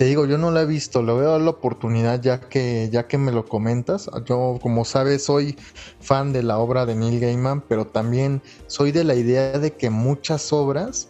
Te 0.00 0.06
digo, 0.06 0.24
yo 0.24 0.38
no 0.38 0.50
la 0.50 0.62
he 0.62 0.64
visto, 0.64 1.02
le 1.02 1.12
voy 1.12 1.26
a 1.26 1.32
dar 1.32 1.42
la 1.42 1.50
oportunidad 1.50 2.22
ya 2.22 2.40
que, 2.40 2.88
ya 2.90 3.06
que 3.06 3.18
me 3.18 3.32
lo 3.32 3.44
comentas. 3.44 4.08
Yo, 4.24 4.58
como 4.62 4.86
sabes, 4.86 5.24
soy 5.24 5.58
fan 6.00 6.32
de 6.32 6.42
la 6.42 6.56
obra 6.56 6.86
de 6.86 6.94
Neil 6.94 7.20
Gaiman, 7.20 7.60
pero 7.60 7.86
también 7.86 8.40
soy 8.66 8.92
de 8.92 9.04
la 9.04 9.14
idea 9.14 9.58
de 9.58 9.74
que 9.74 9.90
muchas 9.90 10.54
obras 10.54 11.08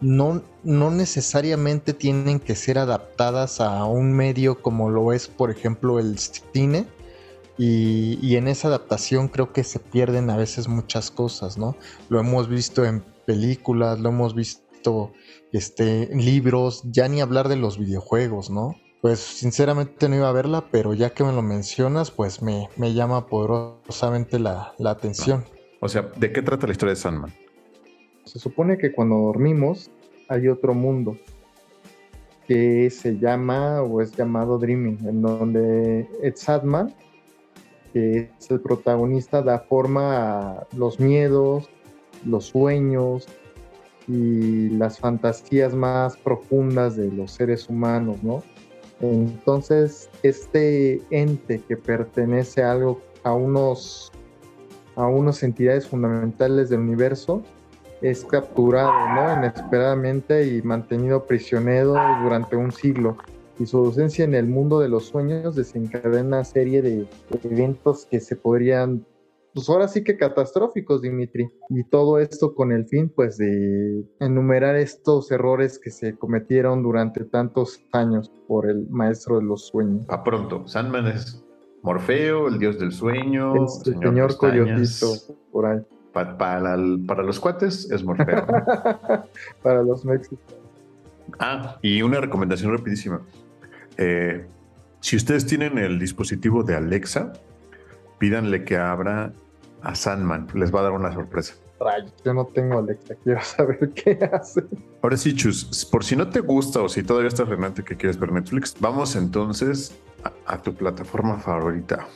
no, 0.00 0.40
no 0.64 0.90
necesariamente 0.90 1.92
tienen 1.92 2.40
que 2.40 2.56
ser 2.56 2.78
adaptadas 2.78 3.60
a 3.60 3.84
un 3.84 4.14
medio 4.14 4.62
como 4.62 4.88
lo 4.88 5.12
es, 5.12 5.28
por 5.28 5.50
ejemplo, 5.50 5.98
el 5.98 6.18
cine. 6.18 6.86
Y, 7.58 8.18
y 8.22 8.36
en 8.36 8.48
esa 8.48 8.68
adaptación 8.68 9.28
creo 9.28 9.52
que 9.52 9.64
se 9.64 9.80
pierden 9.80 10.30
a 10.30 10.38
veces 10.38 10.66
muchas 10.66 11.10
cosas, 11.10 11.58
¿no? 11.58 11.76
Lo 12.08 12.18
hemos 12.18 12.48
visto 12.48 12.86
en 12.86 13.04
películas, 13.26 14.00
lo 14.00 14.08
hemos 14.08 14.34
visto 14.34 14.69
este, 15.52 16.08
libros, 16.14 16.82
ya 16.84 17.08
ni 17.08 17.20
hablar 17.20 17.48
de 17.48 17.56
los 17.56 17.78
videojuegos, 17.78 18.50
¿no? 18.50 18.76
Pues 19.00 19.18
sinceramente 19.18 20.08
no 20.08 20.16
iba 20.16 20.28
a 20.28 20.32
verla, 20.32 20.66
pero 20.70 20.92
ya 20.92 21.10
que 21.10 21.24
me 21.24 21.32
lo 21.32 21.42
mencionas, 21.42 22.10
pues 22.10 22.42
me, 22.42 22.68
me 22.76 22.92
llama 22.92 23.26
poderosamente 23.26 24.38
la, 24.38 24.74
la 24.78 24.90
atención. 24.90 25.44
O 25.80 25.88
sea, 25.88 26.10
¿de 26.16 26.32
qué 26.32 26.42
trata 26.42 26.66
la 26.66 26.72
historia 26.72 26.94
de 26.94 27.00
Sandman? 27.00 27.32
Se 28.24 28.38
supone 28.38 28.76
que 28.76 28.92
cuando 28.92 29.16
dormimos 29.16 29.90
hay 30.28 30.48
otro 30.48 30.74
mundo 30.74 31.16
que 32.46 32.90
se 32.90 33.18
llama 33.18 33.80
o 33.82 34.00
es 34.00 34.12
llamado 34.16 34.58
Dreaming, 34.58 34.98
en 35.06 35.22
donde 35.22 36.08
Ed 36.22 36.34
Sadman, 36.34 36.92
que 37.92 38.30
es 38.38 38.50
el 38.50 38.60
protagonista, 38.60 39.40
da 39.40 39.60
forma 39.60 40.50
a 40.50 40.66
los 40.76 41.00
miedos, 41.00 41.70
los 42.26 42.46
sueños, 42.46 43.28
y 44.10 44.70
las 44.70 44.98
fantasías 44.98 45.72
más 45.72 46.16
profundas 46.16 46.96
de 46.96 47.12
los 47.12 47.30
seres 47.30 47.68
humanos, 47.68 48.22
¿no? 48.22 48.42
Entonces, 49.00 50.10
este 50.22 51.00
ente 51.10 51.60
que 51.66 51.76
pertenece 51.76 52.62
a 52.62 52.72
algo, 52.72 53.00
a 53.22 53.32
unos, 53.32 54.10
a 54.96 55.06
unas 55.06 55.42
entidades 55.42 55.86
fundamentales 55.86 56.70
del 56.70 56.80
universo, 56.80 57.42
es 58.02 58.24
capturado, 58.24 58.92
¿no? 59.14 59.38
Inesperadamente 59.38 60.46
y 60.46 60.60
mantenido 60.62 61.24
prisionero 61.24 61.94
durante 62.22 62.56
un 62.56 62.72
siglo. 62.72 63.16
Y 63.58 63.66
su 63.66 63.78
ausencia 63.78 64.24
en 64.24 64.34
el 64.34 64.46
mundo 64.46 64.80
de 64.80 64.88
los 64.88 65.06
sueños 65.06 65.54
desencadena 65.54 66.38
una 66.38 66.44
serie 66.44 66.82
de 66.82 67.06
eventos 67.44 68.06
que 68.06 68.18
se 68.18 68.34
podrían 68.34 69.04
pues 69.54 69.68
ahora 69.68 69.88
sí 69.88 70.04
que 70.04 70.16
catastróficos, 70.16 71.02
Dimitri. 71.02 71.50
Y 71.68 71.84
todo 71.84 72.18
esto 72.18 72.54
con 72.54 72.72
el 72.72 72.86
fin, 72.86 73.08
pues, 73.08 73.36
de 73.36 74.04
enumerar 74.20 74.76
estos 74.76 75.30
errores 75.30 75.78
que 75.78 75.90
se 75.90 76.16
cometieron 76.16 76.82
durante 76.82 77.24
tantos 77.24 77.82
años 77.92 78.30
por 78.46 78.68
el 78.68 78.88
maestro 78.88 79.38
de 79.38 79.44
los 79.44 79.66
sueños. 79.66 80.04
A 80.08 80.22
pronto, 80.22 80.66
Sandman 80.66 81.08
es 81.08 81.44
Morfeo, 81.82 82.48
el 82.48 82.58
dios 82.58 82.78
del 82.78 82.92
sueño, 82.92 83.54
el 83.54 83.68
señor, 83.68 84.02
señor 84.02 84.36
Coyotito, 84.36 85.36
por 85.50 85.66
ahí. 85.66 85.80
Pa 86.12 86.36
para, 86.36 86.76
para, 87.06 87.22
los 87.22 87.38
cuates 87.38 87.90
es 87.90 88.02
Morfeo. 88.02 88.44
para 89.62 89.82
los 89.82 90.04
mexicanos. 90.04 90.56
Ah, 91.38 91.78
y 91.82 92.02
una 92.02 92.20
recomendación 92.20 92.76
rapidísima. 92.76 93.22
Eh, 93.96 94.44
si 95.00 95.16
ustedes 95.16 95.46
tienen 95.46 95.78
el 95.78 95.98
dispositivo 95.98 96.62
de 96.62 96.74
Alexa, 96.74 97.32
pídanle 98.20 98.64
que 98.64 98.76
abra 98.76 99.32
a 99.82 99.94
Sandman. 99.96 100.46
Les 100.54 100.72
va 100.72 100.80
a 100.80 100.82
dar 100.84 100.92
una 100.92 101.12
sorpresa. 101.12 101.54
yo 102.24 102.34
no 102.34 102.44
tengo 102.44 102.78
Alexa, 102.78 103.16
quiero 103.24 103.40
saber 103.42 103.90
qué 103.94 104.18
hace. 104.32 104.62
Ahora 105.02 105.16
sí, 105.16 105.34
Chus, 105.34 105.84
por 105.90 106.04
si 106.04 106.14
no 106.14 106.28
te 106.28 106.40
gusta 106.40 106.82
o 106.82 106.88
si 106.88 107.02
todavía 107.02 107.28
estás 107.28 107.48
renante 107.48 107.82
que 107.82 107.96
quieres 107.96 108.20
ver 108.20 108.30
Netflix, 108.30 108.76
vamos 108.78 109.16
entonces 109.16 109.98
a, 110.46 110.60
tu 110.60 110.74
plataforma 110.74 111.38
favorita, 111.38 112.06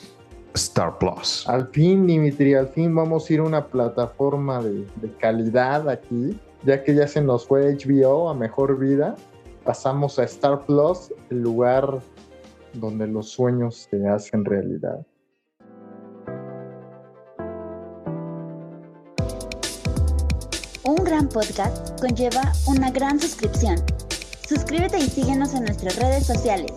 Star 0.53 0.99
Plus. 0.99 1.49
Al 1.49 1.67
fin, 1.69 2.07
Dimitri, 2.07 2.55
al 2.55 2.69
fin 2.69 2.95
vamos 2.95 3.29
a 3.29 3.33
ir 3.33 3.41
a 3.41 3.45
una 3.45 3.67
plataforma 3.67 4.63
de, 4.63 4.87
de 4.97 5.11
calidad 5.19 5.89
aquí, 5.89 6.39
ya 6.65 6.85
que 6.85 6.95
ya 6.95 7.09
se 7.09 7.23
nos 7.23 7.47
fue 7.47 7.75
HBO 7.75 8.29
a 8.29 8.35
mejor 8.35 8.79
vida. 8.79 9.17
Pasamos 9.65 10.19
a 10.19 10.25
Star 10.25 10.61
Plus, 10.67 11.11
el 11.31 11.41
lugar 11.41 11.99
donde 12.75 13.07
los 13.07 13.31
sueños 13.31 13.89
se 13.91 14.07
hacen 14.07 14.45
realidad. 14.45 15.07
Un 20.87 20.97
gran 20.97 21.31
podcast 21.31 21.99
conlleva 21.99 22.53
una 22.67 22.91
gran 22.91 23.19
suscripción. 23.19 23.77
Suscríbete 24.47 24.99
y 24.99 25.09
síguenos 25.09 25.55
en 25.55 25.65
nuestras 25.65 25.97
redes 25.97 26.27
sociales. 26.27 26.73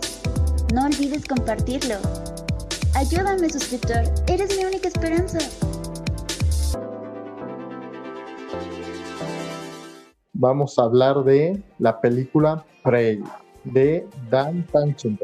No 0.73 0.85
olvides 0.85 1.25
compartirlo. 1.25 1.95
Ayúdame 2.95 3.49
suscriptor, 3.49 4.03
eres 4.27 4.57
mi 4.57 4.63
única 4.63 4.87
esperanza. 4.87 5.39
Vamos 10.31 10.79
a 10.79 10.83
hablar 10.83 11.25
de 11.25 11.61
la 11.77 11.99
película 11.99 12.63
Prey 12.83 13.21
de 13.65 14.07
Dan 14.29 14.65
Tanchen. 14.67 15.19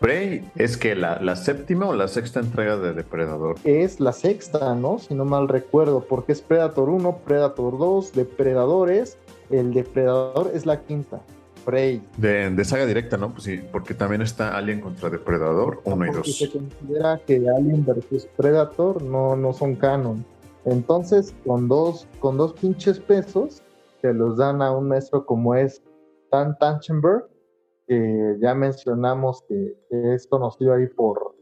Prey 0.00 0.48
es 0.54 0.76
que 0.76 0.94
la, 0.94 1.36
séptima 1.36 1.88
o 1.88 1.94
la 1.94 2.06
sexta 2.08 2.40
entrega 2.40 2.76
de 2.76 2.92
Depredador. 2.92 3.56
Es 3.64 3.98
la 3.98 4.12
sexta, 4.12 4.74
¿no? 4.74 4.98
Si 4.98 5.14
no 5.14 5.24
mal 5.24 5.48
recuerdo, 5.48 6.00
porque 6.00 6.32
es 6.32 6.40
Predator 6.40 6.88
1, 6.88 7.18
Predator 7.24 7.78
2, 7.78 8.12
Depredadores. 8.12 9.18
El 9.50 9.72
Depredador 9.74 10.50
es 10.54 10.66
la 10.66 10.80
quinta. 10.82 11.20
Prey. 11.64 12.02
De, 12.16 12.64
saga 12.64 12.86
directa, 12.86 13.16
¿no? 13.16 13.30
Pues 13.30 13.42
sí, 13.42 13.60
porque 13.72 13.92
también 13.92 14.22
está 14.22 14.56
Alien 14.56 14.80
contra 14.80 15.10
Depredador 15.10 15.80
1 15.84 16.06
y 16.06 16.10
2. 16.10 16.36
Se 16.36 16.50
considera 16.50 17.20
que 17.26 17.44
Alien 17.56 17.84
versus 17.84 18.26
Predator 18.36 19.02
no, 19.02 19.36
no 19.36 19.52
son 19.52 19.74
canon. 19.74 20.24
Entonces, 20.64 21.34
con 21.44 21.68
dos, 21.68 22.06
con 22.20 22.36
dos 22.36 22.52
pinches 22.54 23.00
pesos 23.00 23.62
que 24.00 24.12
los 24.12 24.36
dan 24.36 24.62
a 24.62 24.70
un 24.70 24.88
maestro 24.88 25.26
como 25.26 25.54
es 25.54 25.82
Dan 26.30 26.56
Tanchenberg, 26.58 27.26
que 27.88 28.36
ya 28.40 28.54
mencionamos 28.54 29.42
que, 29.48 29.76
es 29.90 30.26
conocido 30.26 30.74
ahí 30.74 30.86
por, 30.86 31.34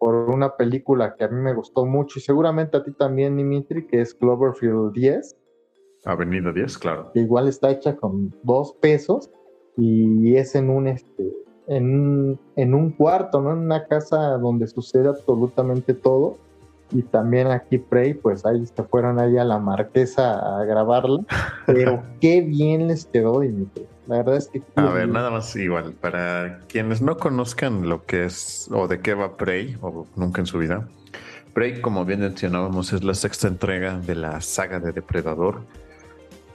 por 0.00 0.14
una 0.30 0.56
película 0.56 1.14
que 1.14 1.24
a 1.24 1.28
mí 1.28 1.40
me 1.40 1.54
gustó 1.54 1.84
mucho 1.84 2.18
y 2.18 2.22
seguramente 2.22 2.76
a 2.76 2.82
ti 2.82 2.92
también, 2.92 3.36
Dimitri, 3.36 3.86
que 3.86 4.00
es 4.00 4.14
Cloverfield 4.14 4.92
10. 4.92 5.36
Avenida 6.04 6.52
10, 6.52 6.78
claro. 6.78 7.10
Que 7.12 7.20
igual 7.20 7.48
está 7.48 7.70
hecha 7.70 7.96
con 7.96 8.34
dos 8.42 8.72
pesos 8.80 9.30
y 9.76 10.36
es 10.36 10.54
en 10.54 10.70
un, 10.70 10.88
este, 10.88 11.30
en, 11.66 12.40
en 12.56 12.74
un 12.74 12.90
cuarto, 12.92 13.40
¿no? 13.40 13.52
En 13.52 13.58
una 13.58 13.86
casa 13.86 14.38
donde 14.38 14.66
sucede 14.66 15.08
absolutamente 15.08 15.94
todo. 15.94 16.38
Y 16.90 17.02
también 17.02 17.48
aquí 17.48 17.78
Prey, 17.78 18.14
pues 18.14 18.46
ahí 18.46 18.64
se 18.66 18.82
fueron 18.84 19.18
ahí 19.18 19.36
a 19.36 19.44
la 19.44 19.58
marquesa 19.58 20.58
a 20.58 20.64
grabarla. 20.64 21.20
Pero 21.66 22.02
qué 22.20 22.40
bien 22.40 22.88
les 22.88 23.06
quedó, 23.06 23.40
Dimitri. 23.40 23.86
La 24.06 24.18
verdad 24.18 24.36
es 24.36 24.48
que... 24.48 24.62
A 24.76 24.90
ver, 24.90 25.08
nada 25.08 25.30
más 25.30 25.54
igual, 25.54 25.92
para 25.92 26.60
quienes 26.68 27.02
no 27.02 27.18
conozcan 27.18 27.88
lo 27.88 28.06
que 28.06 28.24
es 28.24 28.68
o 28.72 28.88
de 28.88 29.00
qué 29.00 29.12
va 29.12 29.36
Prey, 29.36 29.76
o 29.82 30.06
nunca 30.16 30.40
en 30.40 30.46
su 30.46 30.58
vida, 30.58 30.88
Prey, 31.52 31.80
como 31.82 32.06
bien 32.06 32.20
mencionábamos, 32.20 32.92
es 32.92 33.04
la 33.04 33.14
sexta 33.14 33.48
entrega 33.48 33.98
de 33.98 34.14
la 34.14 34.40
saga 34.40 34.80
de 34.80 34.92
Depredador, 34.92 35.60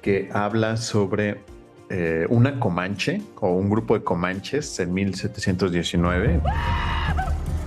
que 0.01 0.29
habla 0.33 0.77
sobre 0.77 1.41
eh, 1.89 2.25
una 2.29 2.59
comanche 2.59 3.21
o 3.39 3.49
un 3.49 3.69
grupo 3.69 3.93
de 3.93 4.03
comanches 4.03 4.79
en 4.79 4.93
1719 4.93 6.41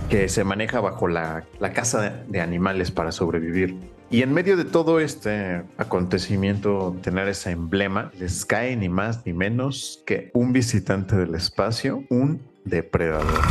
que 0.09 0.29
se 0.29 0.43
maneja 0.43 0.79
bajo 0.79 1.07
la, 1.07 1.43
la 1.59 1.73
caza 1.73 2.23
de 2.27 2.41
animales 2.41 2.91
para 2.91 3.11
sobrevivir. 3.11 3.75
Y 4.09 4.21
en 4.21 4.33
medio 4.33 4.55
de 4.55 4.63
todo 4.63 5.01
este 5.01 5.63
acontecimiento, 5.77 6.95
tener 7.01 7.27
ese 7.27 7.51
emblema, 7.51 8.11
les 8.17 8.45
cae 8.45 8.75
ni 8.77 8.87
más 8.87 9.25
ni 9.25 9.33
menos 9.33 10.01
que 10.05 10.31
un 10.33 10.53
visitante 10.53 11.17
del 11.17 11.35
espacio, 11.35 12.03
un 12.09 12.41
depredador. 12.63 13.41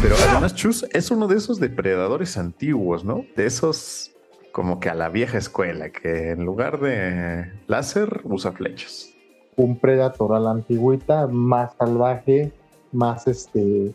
Pero 0.00 0.16
además 0.30 0.54
Chus 0.54 0.86
es 0.92 1.10
uno 1.10 1.28
de 1.28 1.36
esos 1.36 1.60
depredadores 1.60 2.38
antiguos, 2.38 3.04
¿no? 3.04 3.26
De 3.36 3.44
esos 3.44 4.12
como 4.52 4.80
que 4.80 4.88
a 4.88 4.94
la 4.94 5.10
vieja 5.10 5.36
escuela, 5.36 5.90
que 5.90 6.30
en 6.30 6.44
lugar 6.44 6.80
de 6.80 7.52
láser 7.66 8.22
usa 8.24 8.52
flechas. 8.52 9.10
Un 9.56 9.78
predator 9.78 10.34
a 10.34 10.40
la 10.40 10.52
antigüita, 10.52 11.26
más 11.26 11.74
salvaje, 11.76 12.52
más 12.92 13.26
este, 13.26 13.92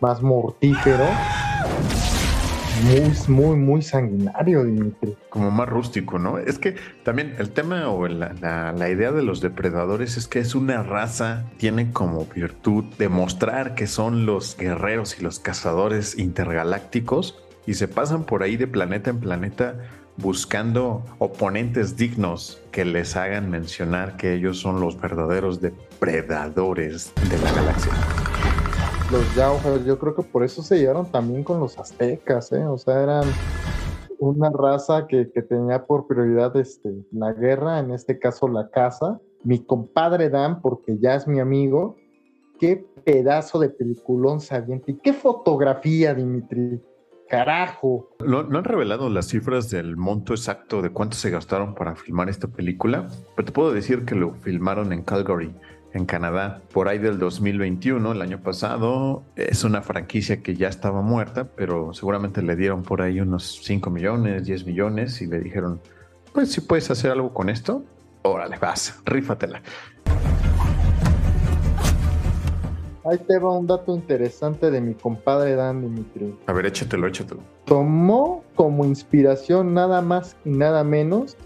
más 0.00 0.22
mortífero 0.22 1.06
muy, 2.82 3.12
muy, 3.28 3.56
muy 3.56 3.82
sanguinario, 3.82 4.64
Dimitri. 4.64 5.16
Como 5.30 5.50
más 5.50 5.68
rústico, 5.68 6.18
¿no? 6.18 6.38
Es 6.38 6.58
que 6.58 6.76
también 7.02 7.34
el 7.38 7.50
tema 7.50 7.88
o 7.88 8.06
la, 8.08 8.32
la, 8.72 8.88
idea 8.88 9.12
de 9.12 9.22
los 9.22 9.40
depredadores 9.40 10.16
es 10.16 10.28
que 10.28 10.38
es 10.38 10.54
una 10.54 10.82
raza, 10.82 11.44
tiene 11.56 11.92
como 11.92 12.26
virtud 12.26 12.84
demostrar 12.98 13.74
que 13.74 13.86
son 13.86 14.26
los 14.26 14.56
guerreros 14.56 15.18
y 15.18 15.22
los 15.22 15.38
cazadores 15.40 16.18
intergalácticos 16.18 17.42
y 17.66 17.74
se 17.74 17.88
pasan 17.88 18.24
por 18.24 18.42
ahí 18.42 18.56
de 18.56 18.66
planeta 18.66 19.10
en 19.10 19.20
planeta 19.20 19.76
buscando 20.16 21.04
oponentes 21.18 21.96
dignos 21.96 22.60
que 22.72 22.84
les 22.84 23.16
hagan 23.16 23.50
mencionar 23.50 24.16
que 24.16 24.34
ellos 24.34 24.58
son 24.58 24.80
los 24.80 25.00
verdaderos 25.00 25.60
depredadores 25.60 27.12
de 27.30 27.38
la 27.38 27.52
galaxia. 27.52 28.27
Los 29.10 29.34
Yauja, 29.34 29.82
yo 29.86 29.98
creo 29.98 30.14
que 30.14 30.22
por 30.22 30.44
eso 30.44 30.62
se 30.62 30.78
llevaron 30.78 31.10
también 31.10 31.42
con 31.42 31.60
los 31.60 31.78
aztecas, 31.78 32.52
¿eh? 32.52 32.66
O 32.66 32.76
sea, 32.76 33.02
eran 33.02 33.24
una 34.18 34.50
raza 34.50 35.06
que, 35.06 35.30
que 35.32 35.40
tenía 35.40 35.86
por 35.86 36.06
prioridad 36.06 36.54
este, 36.56 36.92
la 37.10 37.32
guerra, 37.32 37.78
en 37.78 37.90
este 37.90 38.18
caso 38.18 38.48
la 38.48 38.68
caza. 38.68 39.18
Mi 39.44 39.64
compadre 39.64 40.28
Dan, 40.28 40.60
porque 40.60 40.98
ya 40.98 41.14
es 41.14 41.26
mi 41.26 41.40
amigo, 41.40 41.96
qué 42.58 42.84
pedazo 43.04 43.58
de 43.58 43.70
peliculón 43.70 44.40
sabiente 44.40 44.92
y 44.92 44.98
qué 44.98 45.14
fotografía, 45.14 46.12
Dimitri. 46.14 46.82
Carajo. 47.28 48.08
No, 48.24 48.42
no 48.42 48.58
han 48.58 48.64
revelado 48.64 49.10
las 49.10 49.28
cifras 49.28 49.68
del 49.68 49.98
monto 49.98 50.32
exacto 50.32 50.80
de 50.80 50.90
cuánto 50.90 51.14
se 51.14 51.28
gastaron 51.28 51.74
para 51.74 51.94
filmar 51.94 52.30
esta 52.30 52.48
película, 52.48 53.06
pero 53.36 53.44
te 53.44 53.52
puedo 53.52 53.70
decir 53.70 54.06
que 54.06 54.14
lo 54.14 54.32
filmaron 54.32 54.94
en 54.94 55.02
Calgary, 55.02 55.54
en 55.92 56.04
Canadá, 56.04 56.62
por 56.72 56.88
ahí 56.88 56.98
del 56.98 57.18
2021, 57.18 58.12
el 58.12 58.22
año 58.22 58.40
pasado. 58.40 59.22
Es 59.36 59.64
una 59.64 59.82
franquicia 59.82 60.42
que 60.42 60.54
ya 60.54 60.68
estaba 60.68 61.02
muerta, 61.02 61.48
pero 61.56 61.92
seguramente 61.94 62.42
le 62.42 62.56
dieron 62.56 62.82
por 62.82 63.02
ahí 63.02 63.20
unos 63.20 63.60
5 63.64 63.90
millones, 63.90 64.44
10 64.44 64.66
millones 64.66 65.20
y 65.22 65.26
le 65.26 65.40
dijeron, 65.40 65.80
pues 66.32 66.52
si 66.52 66.60
puedes 66.60 66.90
hacer 66.90 67.10
algo 67.10 67.32
con 67.32 67.48
esto, 67.48 67.84
órale, 68.22 68.58
vas, 68.58 69.00
rífatela. 69.04 69.62
Ahí 73.04 73.18
te 73.26 73.38
va 73.38 73.56
un 73.56 73.66
dato 73.66 73.94
interesante 73.94 74.70
de 74.70 74.82
mi 74.82 74.92
compadre 74.92 75.54
Dan 75.54 75.80
Dimitri. 75.80 76.36
A 76.46 76.52
ver, 76.52 76.66
échatelo, 76.66 77.06
échatelo. 77.06 77.40
Tomó 77.64 78.44
como 78.54 78.84
inspiración 78.84 79.72
nada 79.72 80.02
más 80.02 80.36
y 80.44 80.50
nada 80.50 80.84
menos 80.84 81.38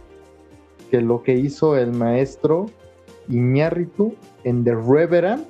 que 0.90 1.00
lo 1.00 1.22
que 1.22 1.34
hizo 1.37 1.76
el 1.76 1.92
maestro 1.92 2.66
Iñárritu 3.28 4.16
en 4.44 4.64
The 4.64 4.75
Reverend 4.75 5.46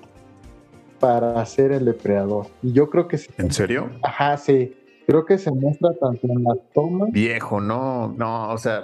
para 1.00 1.40
hacer 1.40 1.72
el 1.72 1.84
depredador. 1.84 2.46
Y 2.62 2.72
yo 2.72 2.88
creo 2.88 3.08
que 3.08 3.18
sí. 3.18 3.28
¿En 3.38 3.50
serio? 3.50 3.90
Ajá, 4.02 4.36
sí. 4.36 4.76
Creo 5.06 5.24
que 5.24 5.36
se 5.36 5.50
muestra 5.50 5.90
tanto 6.00 6.28
en 6.28 6.44
las 6.44 6.58
tomas. 6.72 7.10
Viejo, 7.10 7.60
no, 7.60 8.14
no, 8.16 8.50
o 8.50 8.58
sea, 8.58 8.82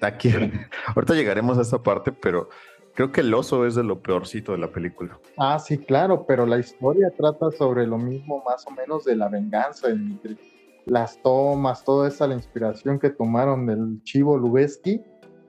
aquí, 0.00 0.30
ahorita 0.94 1.14
llegaremos 1.14 1.58
a 1.58 1.62
esta 1.62 1.82
parte, 1.82 2.12
pero 2.12 2.48
creo 2.94 3.12
que 3.12 3.20
el 3.20 3.32
oso 3.32 3.66
es 3.66 3.74
de 3.74 3.84
lo 3.84 4.00
peorcito 4.00 4.52
de 4.52 4.58
la 4.58 4.72
película. 4.72 5.18
Ah, 5.38 5.58
sí, 5.58 5.78
claro, 5.78 6.26
pero 6.26 6.44
la 6.44 6.58
historia 6.58 7.12
trata 7.16 7.50
sobre 7.52 7.86
lo 7.86 7.98
mismo, 7.98 8.42
más 8.44 8.66
o 8.66 8.70
menos, 8.72 9.04
de 9.04 9.16
la 9.16 9.28
venganza 9.28 9.88
de. 9.88 10.36
Las 10.86 11.22
tomas, 11.22 11.82
toda 11.82 12.08
esa 12.08 12.26
la 12.26 12.34
inspiración 12.34 12.98
que 12.98 13.08
tomaron 13.08 13.64
del 13.64 14.02
Chivo 14.02 14.36
Lubeski, 14.36 15.00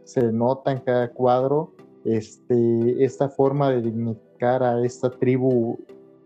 se 0.05 0.31
nota 0.31 0.71
en 0.71 0.79
cada 0.79 1.11
cuadro 1.11 1.74
este, 2.05 3.03
esta 3.03 3.29
forma 3.29 3.71
de 3.71 3.81
dignificar 3.81 4.63
a 4.63 4.83
esta 4.85 5.09
tribu 5.09 5.77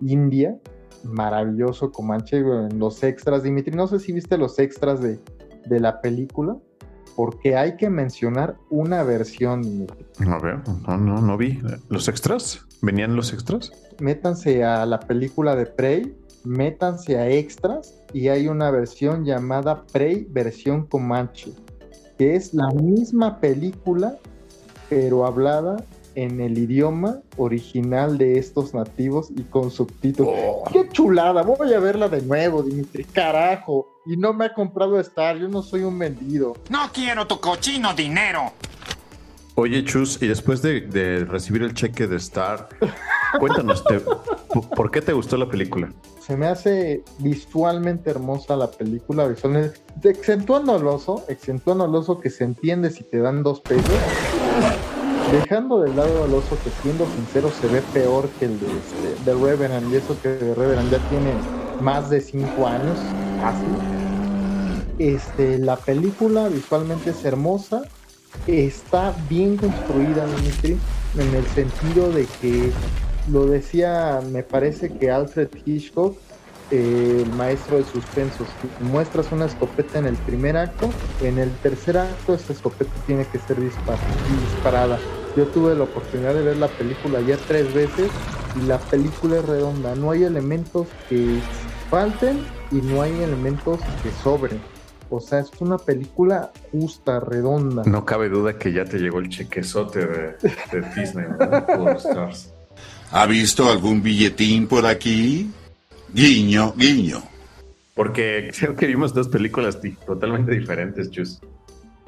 india, 0.01 0.59
maravilloso 1.03 1.91
Comanche, 1.91 2.37
en 2.37 2.77
los 2.77 3.01
extras, 3.03 3.43
Dimitri, 3.43 3.75
no 3.75 3.87
sé 3.87 3.99
si 3.99 4.11
viste 4.11 4.37
los 4.37 4.59
extras 4.59 5.01
de, 5.01 5.19
de 5.65 5.79
la 5.79 6.01
película, 6.01 6.57
porque 7.15 7.55
hay 7.55 7.75
que 7.75 7.89
mencionar 7.89 8.57
una 8.69 9.03
versión, 9.03 9.61
Dimitri. 9.61 10.05
A 10.27 10.37
ver, 10.39 10.59
no, 10.87 10.97
no, 10.97 11.21
no 11.21 11.37
vi. 11.37 11.59
¿Los 11.89 12.07
extras? 12.07 12.65
¿Venían 12.81 13.15
los 13.15 13.33
extras? 13.33 13.71
Métanse 13.99 14.63
a 14.63 14.85
la 14.85 14.99
película 14.99 15.55
de 15.55 15.65
Prey, 15.65 16.15
métanse 16.45 17.17
a 17.17 17.29
extras 17.29 18.01
y 18.13 18.29
hay 18.29 18.47
una 18.47 18.71
versión 18.71 19.25
llamada 19.25 19.85
Prey 19.91 20.27
versión 20.29 20.85
Comanche, 20.85 21.51
que 22.17 22.35
es 22.35 22.53
la 22.53 22.69
misma 22.69 23.39
película 23.39 24.17
pero 24.89 25.25
hablada 25.25 25.83
en 26.15 26.41
el 26.41 26.57
idioma 26.57 27.19
original 27.37 28.17
de 28.17 28.39
estos 28.39 28.73
nativos 28.73 29.29
y 29.35 29.43
con 29.43 29.71
subtítulos. 29.71 30.33
Oh. 30.37 30.63
¡Qué 30.73 30.89
chulada! 30.89 31.43
Voy 31.43 31.73
a 31.73 31.79
verla 31.79 32.09
de 32.09 32.21
nuevo, 32.23 32.61
Dimitri. 32.63 33.05
Carajo. 33.05 33.87
Y 34.05 34.17
no 34.17 34.33
me 34.33 34.45
ha 34.45 34.53
comprado 34.53 34.99
Star. 34.99 35.37
Yo 35.37 35.47
no 35.47 35.61
soy 35.61 35.83
un 35.83 35.97
vendido. 35.97 36.55
No 36.69 36.89
quiero 36.91 37.27
tu 37.27 37.39
cochino 37.39 37.93
dinero. 37.93 38.51
Oye, 39.55 39.83
Chus, 39.85 40.21
y 40.21 40.27
después 40.27 40.61
de, 40.61 40.81
de 40.81 41.25
recibir 41.25 41.63
el 41.63 41.73
cheque 41.73 42.07
de 42.07 42.15
Star, 42.17 42.69
cuéntanos, 43.39 43.83
te- 43.83 44.01
¿por 44.75 44.89
qué 44.89 45.01
te 45.01 45.11
gustó 45.13 45.35
la 45.37 45.49
película? 45.49 45.91
Se 46.21 46.37
me 46.37 46.47
hace 46.47 47.03
visualmente 47.17 48.09
hermosa 48.09 48.55
la 48.55 48.71
película. 48.71 49.27
Visualmente, 49.27 49.79
exentuando 50.03 50.73
al 50.75 50.87
oso, 50.87 51.25
exentuando 51.27 51.83
al 51.83 51.93
oso 51.95 52.19
que 52.21 52.29
se 52.29 52.45
entiende 52.45 52.89
si 52.89 53.03
te 53.03 53.19
dan 53.19 53.43
dos 53.43 53.59
pesos. 53.61 53.91
Dejando 55.31 55.81
de 55.81 55.93
lado 55.93 56.23
al 56.23 56.33
oso 56.33 56.57
que 56.57 56.71
siendo 56.71 57.05
sincero 57.05 57.51
se 57.51 57.67
ve 57.67 57.81
peor 57.81 58.29
que 58.35 58.45
el 58.45 58.59
de, 58.59 58.65
este, 58.77 59.15
y 59.91 59.95
eso 59.95 60.19
que 60.19 60.29
de 60.29 60.55
Revenant 60.55 60.91
ya 60.91 60.99
tiene 61.07 61.33
más 61.77 62.09
de 62.09 62.19
cinco 62.19 62.67
años, 62.67 62.97
así. 63.37 63.67
Este, 64.97 65.59
la 65.59 65.77
película 65.77 66.49
visualmente 66.49 67.11
es 67.11 67.23
hermosa, 67.25 67.83
está 68.47 69.15
bien 69.29 69.55
construida, 69.57 70.23
en 70.23 71.35
el 71.35 71.45
sentido 71.47 72.11
de 72.11 72.25
que 72.25 72.79
lo 73.27 73.45
decía, 73.45 74.21
me 74.21 74.43
parece 74.43 74.95
que 74.95 75.11
Alfred 75.11 75.49
Hitchcock, 75.63 76.17
eh, 76.71 77.21
el 77.23 77.31
maestro 77.33 77.77
de 77.77 77.83
suspensos, 77.83 78.57
muestras 78.79 79.31
una 79.31 79.45
escopeta 79.45 79.99
en 79.99 80.07
el 80.07 80.17
primer 80.17 80.57
acto, 80.57 80.89
en 81.19 81.37
el 81.37 81.59
tercer 81.59 81.97
acto 81.97 82.33
esa 82.33 82.53
escopeta 82.53 82.99
tiene 83.05 83.27
que 83.29 83.39
ser 83.39 83.57
dispar- 83.59 83.99
disparada. 84.25 85.05
Yo 85.39 85.47
tuve 85.47 85.73
la 85.73 85.85
oportunidad 85.85 86.33
de 86.33 86.41
ver 86.41 86.57
la 86.57 86.67
película 86.67 87.21
ya 87.21 87.37
tres 87.37 87.73
veces 87.73 88.11
y 88.61 88.67
la 88.67 88.77
película 88.77 89.37
es 89.37 89.45
redonda, 89.45 89.95
no 89.95 90.11
hay 90.11 90.25
elementos 90.25 90.89
que 91.07 91.39
falten 91.89 92.45
y 92.71 92.81
no 92.81 93.01
hay 93.01 93.13
elementos 93.21 93.79
que 94.03 94.11
sobren. 94.21 94.59
O 95.09 95.21
sea, 95.21 95.39
es 95.39 95.49
una 95.61 95.77
película 95.77 96.51
justa, 96.73 97.21
redonda. 97.21 97.83
No 97.85 98.03
cabe 98.03 98.27
duda 98.27 98.57
que 98.57 98.73
ya 98.73 98.83
te 98.83 98.97
llegó 98.97 99.19
el 99.19 99.29
chequezote 99.29 100.05
de, 100.05 100.35
de 100.73 100.81
Disney, 100.93 101.27
Stars. 101.99 102.53
¿Ha 103.11 103.25
visto 103.25 103.71
algún 103.71 104.03
billetín 104.03 104.67
por 104.67 104.85
aquí? 104.85 105.49
Guiño, 106.13 106.73
guiño. 106.75 107.23
Porque 107.95 108.51
creo 108.59 108.75
que 108.75 108.87
vimos 108.87 109.13
dos 109.13 109.29
películas 109.29 109.79
totalmente 110.05 110.51
diferentes, 110.51 111.09
Chus. 111.09 111.39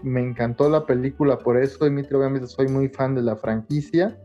Me 0.04 0.22
encantó 0.22 0.70
la 0.70 0.86
película, 0.86 1.38
por 1.38 1.58
eso, 1.58 1.86
Dimitri, 1.86 2.16
obviamente 2.16 2.48
soy 2.48 2.68
muy 2.68 2.90
fan 2.90 3.16
de 3.16 3.22
la 3.22 3.36
franquicia. 3.36 4.18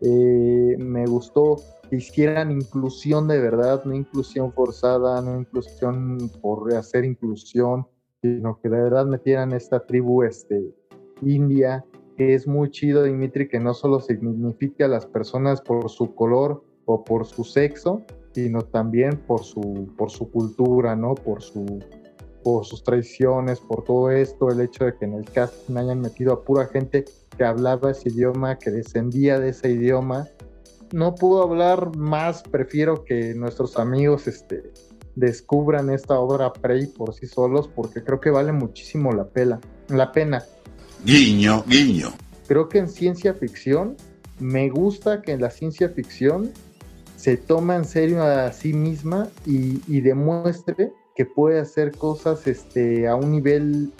Eh, 0.00 0.76
me 0.78 1.06
gustó 1.06 1.56
que 1.88 1.96
hicieran 1.96 2.50
inclusión 2.50 3.28
de 3.28 3.38
verdad, 3.40 3.84
no 3.84 3.94
inclusión 3.94 4.52
forzada, 4.52 5.20
no 5.22 5.40
inclusión 5.40 6.30
por 6.40 6.74
hacer 6.74 7.04
inclusión, 7.04 7.86
sino 8.20 8.58
que 8.60 8.68
de 8.68 8.82
verdad 8.82 9.06
metieran 9.06 9.52
esta 9.52 9.84
tribu 9.86 10.22
este, 10.22 10.74
india, 11.22 11.84
que 12.16 12.34
es 12.34 12.46
muy 12.46 12.70
chido, 12.70 13.04
Dimitri, 13.04 13.48
que 13.48 13.60
no 13.60 13.74
solo 13.74 14.00
significa 14.00 14.86
a 14.86 14.88
las 14.88 15.06
personas 15.06 15.60
por 15.60 15.88
su 15.88 16.14
color 16.14 16.64
o 16.84 17.04
por 17.04 17.24
su 17.26 17.44
sexo, 17.44 18.02
sino 18.32 18.62
también 18.62 19.18
por 19.26 19.42
su, 19.42 19.88
por 19.96 20.10
su 20.10 20.30
cultura, 20.30 20.96
¿no? 20.96 21.14
Por 21.14 21.42
su, 21.42 21.64
por 22.42 22.64
sus 22.64 22.82
tradiciones, 22.82 23.60
por 23.60 23.84
todo 23.84 24.10
esto, 24.10 24.50
el 24.50 24.60
hecho 24.60 24.84
de 24.84 24.96
que 24.96 25.04
en 25.04 25.14
el 25.14 25.24
casting 25.24 25.76
hayan 25.76 26.00
metido 26.00 26.32
a 26.32 26.44
pura 26.44 26.66
gente 26.66 27.04
que 27.36 27.44
hablaba 27.44 27.90
ese 27.90 28.10
idioma, 28.10 28.58
que 28.58 28.70
descendía 28.70 29.38
de 29.38 29.50
ese 29.50 29.70
idioma. 29.70 30.28
No 30.92 31.14
puedo 31.14 31.42
hablar 31.42 31.96
más, 31.96 32.42
prefiero 32.42 33.04
que 33.04 33.34
nuestros 33.34 33.78
amigos 33.78 34.26
este, 34.26 34.70
descubran 35.14 35.90
esta 35.90 36.18
obra 36.18 36.52
Prey 36.52 36.86
por 36.86 37.14
sí 37.14 37.26
solos, 37.26 37.68
porque 37.68 38.02
creo 38.02 38.20
que 38.20 38.30
vale 38.30 38.52
muchísimo 38.52 39.12
la, 39.12 39.24
pela, 39.24 39.60
la 39.88 40.12
pena. 40.12 40.44
Guiño, 41.04 41.64
guiño. 41.66 42.12
Creo 42.46 42.68
que 42.68 42.78
en 42.78 42.88
ciencia 42.88 43.34
ficción, 43.34 43.96
me 44.38 44.68
gusta 44.68 45.22
que 45.22 45.32
en 45.32 45.40
la 45.40 45.50
ciencia 45.50 45.88
ficción 45.88 46.50
se 47.16 47.36
toma 47.36 47.76
en 47.76 47.84
serio 47.84 48.22
a 48.22 48.52
sí 48.52 48.72
misma 48.72 49.28
y, 49.46 49.80
y 49.86 50.00
demuestre 50.00 50.92
que 51.14 51.26
puede 51.26 51.60
hacer 51.60 51.92
cosas 51.92 52.46
este, 52.46 53.06
a 53.08 53.14
un 53.16 53.30
nivel 53.30 53.92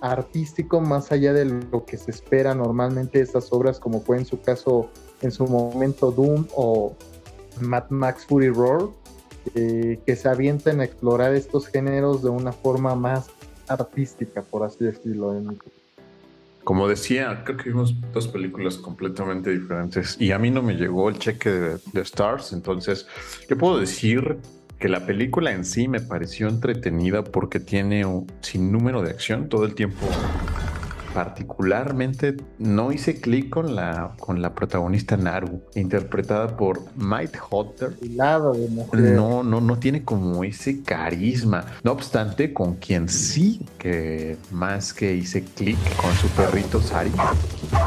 artístico 0.00 0.80
más 0.80 1.12
allá 1.12 1.32
de 1.32 1.44
lo 1.44 1.84
que 1.84 1.96
se 1.96 2.10
espera 2.10 2.54
normalmente 2.54 3.18
de 3.18 3.24
estas 3.24 3.52
obras, 3.52 3.78
como 3.78 4.00
fue 4.00 4.18
en 4.18 4.24
su 4.24 4.40
caso, 4.40 4.90
en 5.20 5.30
su 5.30 5.46
momento 5.46 6.10
Doom 6.10 6.46
o 6.54 6.96
Mad 7.60 7.90
Max 7.90 8.24
Fury 8.26 8.48
Roar, 8.48 8.88
eh, 9.54 9.98
que 10.06 10.16
se 10.16 10.28
avientan 10.28 10.80
a 10.80 10.84
explorar 10.84 11.34
estos 11.34 11.66
géneros 11.66 12.22
de 12.22 12.30
una 12.30 12.52
forma 12.52 12.94
más 12.94 13.28
artística, 13.68 14.42
por 14.42 14.62
así 14.62 14.84
decirlo. 14.84 15.34
Como 16.64 16.88
decía, 16.88 17.42
creo 17.44 17.56
que 17.56 17.70
vimos 17.70 17.94
dos 18.12 18.28
películas 18.28 18.76
completamente 18.76 19.50
diferentes 19.50 20.20
y 20.20 20.32
a 20.32 20.38
mí 20.38 20.50
no 20.50 20.62
me 20.62 20.74
llegó 20.74 21.08
el 21.08 21.18
cheque 21.18 21.50
de, 21.50 21.78
de 21.92 22.00
Stars, 22.02 22.52
entonces 22.52 23.06
yo 23.48 23.56
puedo 23.56 23.78
decir 23.78 24.38
que 24.80 24.88
la 24.88 25.04
película 25.04 25.52
en 25.52 25.66
sí 25.66 25.88
me 25.88 26.00
pareció 26.00 26.48
entretenida 26.48 27.22
porque 27.22 27.60
tiene 27.60 28.06
un 28.06 28.26
sinnúmero 28.40 29.02
de 29.02 29.10
acción 29.10 29.50
todo 29.50 29.66
el 29.66 29.74
tiempo. 29.74 30.08
Particularmente 31.14 32.36
no 32.58 32.92
hice 32.92 33.20
clic 33.20 33.50
con 33.50 33.74
la, 33.74 34.12
con 34.18 34.40
la 34.42 34.54
protagonista 34.54 35.16
Naru, 35.16 35.62
interpretada 35.74 36.56
por 36.56 36.80
Mike 36.96 37.38
Hotter. 37.50 37.96
No, 38.92 39.42
no, 39.42 39.60
no 39.60 39.78
tiene 39.78 40.04
como 40.04 40.44
ese 40.44 40.82
carisma. 40.82 41.64
No 41.82 41.92
obstante, 41.92 42.52
con 42.52 42.74
quien 42.76 43.08
sí 43.08 43.66
que 43.78 44.36
más 44.50 44.92
que 44.92 45.14
hice 45.14 45.44
clic 45.44 45.78
con 45.96 46.12
su 46.14 46.28
perrito 46.28 46.80
Sari, 46.80 47.12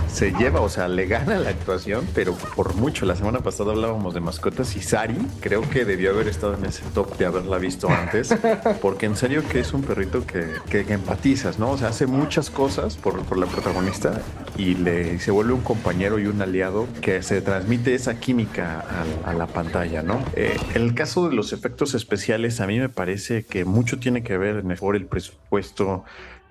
se 0.07 0.31
lleva, 0.31 0.61
o 0.61 0.69
sea, 0.69 0.87
le 0.87 1.07
gana 1.07 1.39
la 1.39 1.49
actuación, 1.49 2.07
pero 2.13 2.33
por 2.55 2.75
mucho. 2.75 3.05
La 3.05 3.15
semana 3.15 3.39
pasada 3.39 3.71
hablábamos 3.71 4.13
de 4.13 4.19
mascotas 4.19 4.75
y 4.75 4.81
Sari 4.81 5.17
creo 5.39 5.61
que 5.69 5.85
debió 5.85 6.11
haber 6.11 6.27
estado 6.27 6.55
en 6.55 6.65
ese 6.65 6.83
top 6.93 7.17
de 7.17 7.25
haberla 7.25 7.57
visto 7.57 7.89
antes, 7.89 8.35
porque 8.81 9.05
en 9.05 9.15
serio 9.15 9.43
que 9.47 9.59
es 9.59 9.73
un 9.73 9.81
perrito 9.81 10.25
que, 10.25 10.47
que, 10.69 10.85
que 10.85 10.93
empatizas, 10.93 11.59
¿no? 11.59 11.71
O 11.71 11.77
sea, 11.77 11.89
hace 11.89 12.07
muchas 12.07 12.49
cosas 12.49 12.95
por, 12.95 13.12
por 13.21 13.37
la 13.37 13.45
protagonista 13.45 14.21
y 14.57 14.75
le 14.75 15.19
se 15.19 15.31
vuelve 15.31 15.53
un 15.53 15.61
compañero 15.61 16.19
y 16.19 16.27
un 16.27 16.41
aliado 16.41 16.87
que 17.01 17.21
se 17.21 17.41
transmite 17.41 17.93
esa 17.93 18.19
química 18.19 18.83
a, 19.25 19.33
la 19.33 19.47
pantalla, 19.47 20.03
¿no? 20.03 20.23
Eh, 20.35 20.57
el 20.73 20.93
caso 20.93 21.29
de 21.29 21.35
los 21.35 21.53
efectos 21.53 21.93
especiales, 21.93 22.59
a 22.61 22.67
mí 22.67 22.79
me 22.79 22.89
parece 22.89 23.45
que 23.45 23.65
mucho 23.65 23.99
tiene 23.99 24.23
que 24.23 24.37
ver 24.37 24.63
por 24.79 24.95
el 24.95 25.05
presupuesto 25.05 26.03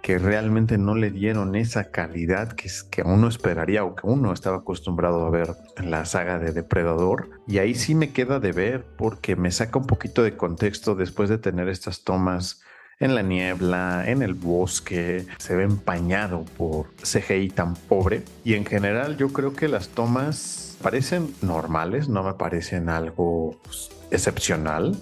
que 0.03 0.18
realmente 0.18 0.79
no 0.79 0.96
le 0.96 1.11
dieron 1.11 1.55
esa 1.55 1.90
calidad 1.92 2.53
que, 2.53 2.68
que 2.90 3.03
uno 3.03 3.29
esperaría 3.29 3.85
o 3.85 3.94
que 3.94 4.07
uno 4.07 4.33
estaba 4.33 4.59
acostumbrado 4.59 5.25
a 5.25 5.31
ver 5.31 5.55
en 5.77 5.92
la 5.92 6.05
saga 6.05 6.40
de 6.40 6.53
Depredador. 6.53 7.31
Y 7.46 7.59
ahí 7.59 7.75
sí 7.75 7.94
me 7.94 8.12
queda 8.12 8.40
de 8.40 8.51
ver 8.51 8.85
porque 8.98 9.37
me 9.37 9.53
saca 9.53 9.79
un 9.79 9.87
poquito 9.87 10.25
de 10.25 10.37
contexto 10.37 10.96
después 10.96 11.29
de 11.31 11.38
tener 11.38 11.68
estas 11.68 12.03
tomas 12.03 12.62
en 13.03 13.17
la 13.17 13.23
niebla, 13.23 14.05
en 14.07 14.23
el 14.23 14.35
bosque, 14.35 15.27
se 15.38 15.57
ve 15.57 15.65
empañado 15.65 16.45
por 16.57 16.87
CGI 17.03 17.51
tan 17.51 17.75
pobre. 17.75 18.23
Y 18.45 18.55
en 18.55 18.65
general 18.65 19.17
yo 19.17 19.33
creo 19.33 19.55
que 19.55 19.67
las 19.67 19.88
tomas 19.88 20.77
parecen 20.81 21.35
normales, 21.43 22.09
no 22.09 22.23
me 22.23 22.35
parecen 22.35 22.88
algo 22.88 23.61
pues, 23.65 23.91
excepcional. 24.12 24.97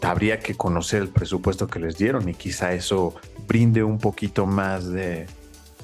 Habría 0.00 0.38
que 0.38 0.54
conocer 0.54 1.02
el 1.02 1.08
presupuesto 1.08 1.66
que 1.66 1.80
les 1.80 1.98
dieron 1.98 2.30
y 2.30 2.34
quizá 2.34 2.72
eso 2.72 3.14
brinde 3.46 3.82
un 3.82 3.98
poquito 3.98 4.46
más 4.46 4.90
de, 4.90 5.26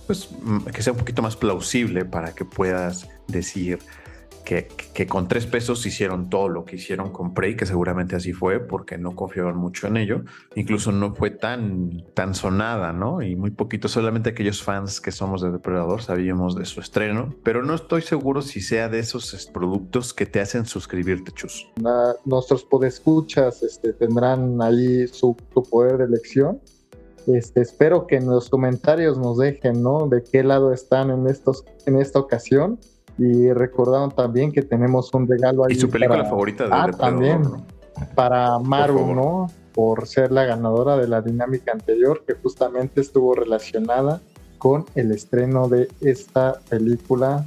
pues 0.07 0.31
que 0.73 0.83
sea 0.83 0.95
un 0.95 0.99
poquito 0.99 1.21
más 1.21 1.37
plausible 1.37 2.07
para 2.07 2.35
que 2.35 2.47
puedas 2.47 3.07
decir, 3.29 3.81
que, 4.45 5.07
con 5.09 5.29
tres 5.29 5.47
pesos 5.47 5.85
hicieron 5.87 6.29
todo 6.29 6.49
lo 6.49 6.65
que 6.65 6.77
hicieron 6.77 7.11
con 7.11 7.35
Prey, 7.35 7.57
que 7.57 7.67
seguramente 7.67 8.17
así 8.17 8.33
fue 8.33 8.61
porque 8.61 8.99
no 8.99 9.15
confiaban 9.15 9.57
mucho 9.57 9.87
en 9.87 9.97
ello. 9.97 10.23
Incluso 10.55 10.93
no 10.93 11.15
fue 11.15 11.31
tan, 11.31 12.05
tan 12.15 12.35
sonada, 12.35 12.93
¿no? 12.93 13.23
Y 13.23 13.37
muy 13.37 13.51
poquito, 13.51 13.89
solamente 13.89 14.31
aquellos 14.31 14.63
fans 14.63 15.01
que 15.01 15.13
somos 15.13 15.43
de 15.43 15.51
Depredador 15.51 16.03
sabíamos 16.03 16.55
de 16.57 16.65
su 16.65 16.81
estreno, 16.81 17.35
pero 17.43 17.63
no 17.63 17.75
estoy 17.75 18.03
seguro 18.03 18.43
si 18.43 18.61
sea 18.61 18.89
de 18.89 18.99
esos 18.99 19.51
productos 19.53 20.13
que 20.13 20.27
te 20.27 20.41
hacen 20.41 20.67
suscribirte, 20.67 21.33
Chus. 21.33 21.69
Nuestros 22.25 22.65
podescuchas 22.65 23.63
este, 23.63 23.93
tendrán 23.93 24.61
ahí 24.61 25.07
su, 25.09 25.37
su 25.53 25.63
poder 25.63 25.99
de 25.99 26.05
elección. 26.05 26.61
Este, 27.27 27.61
espero 27.61 28.07
que 28.07 28.17
en 28.17 28.27
los 28.27 28.51
comentarios 28.51 29.17
nos 29.17 29.39
dejen, 29.39 29.83
¿no? 29.83 30.09
De 30.09 30.25
qué 30.25 30.43
lado 30.43 30.73
están 30.73 31.11
en, 31.11 31.29
estos, 31.29 31.65
en 31.87 32.01
esta 32.01 32.19
ocasión 32.19 32.81
y 33.19 33.53
recordaron 33.53 34.11
también 34.11 34.53
que 34.53 34.63
tenemos 34.63 35.13
un 35.15 35.29
regalo 35.29 35.65
ahí. 35.65 35.75
Y 35.75 35.81
su 35.81 35.89
película 35.89 36.19
para... 36.19 36.31
favorita 36.31 36.65
de 36.65 36.71
ah, 36.73 36.91
también 36.91 37.43
¿no? 37.43 37.67
para 38.15 38.59
Maru, 38.59 39.15
¿no? 39.15 39.51
Por 39.75 40.07
ser 40.07 40.33
la 40.33 40.45
ganadora 40.45 40.97
de 40.97 41.09
la 41.09 41.23
dinámica 41.23 41.73
anterior, 41.73 42.25
que 42.27 42.35
justamente 42.35 43.01
estuvo 43.01 43.35
relacionada 43.35 44.21
con 44.59 44.85
el 44.95 45.13
estreno 45.13 45.69
de 45.69 45.89
esta 46.01 46.61
película. 46.69 47.47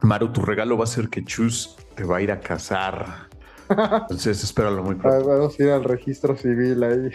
Maru, 0.00 0.32
tu 0.32 0.42
regalo 0.42 0.78
va 0.78 0.84
a 0.84 0.86
ser 0.86 1.08
que 1.08 1.24
Chus 1.24 1.76
te 1.94 2.04
va 2.04 2.18
a 2.18 2.22
ir 2.22 2.32
a 2.32 2.40
casar. 2.40 3.28
Entonces 3.68 4.42
espéralo 4.42 4.82
muy 4.82 4.94
pronto. 4.94 5.28
Vamos 5.28 5.58
a 5.58 5.62
ir 5.62 5.70
al 5.70 5.84
registro 5.84 6.36
civil 6.36 6.82
ahí. 6.82 7.10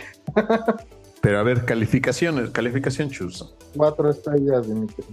Pero 1.22 1.40
a 1.40 1.44
ver, 1.44 1.66
calificaciones, 1.66 2.52
calificación 2.52 3.10
Chus. 3.10 3.56
Cuatro 3.76 4.10
estrellas, 4.10 4.68
Dimitri. 4.68 5.06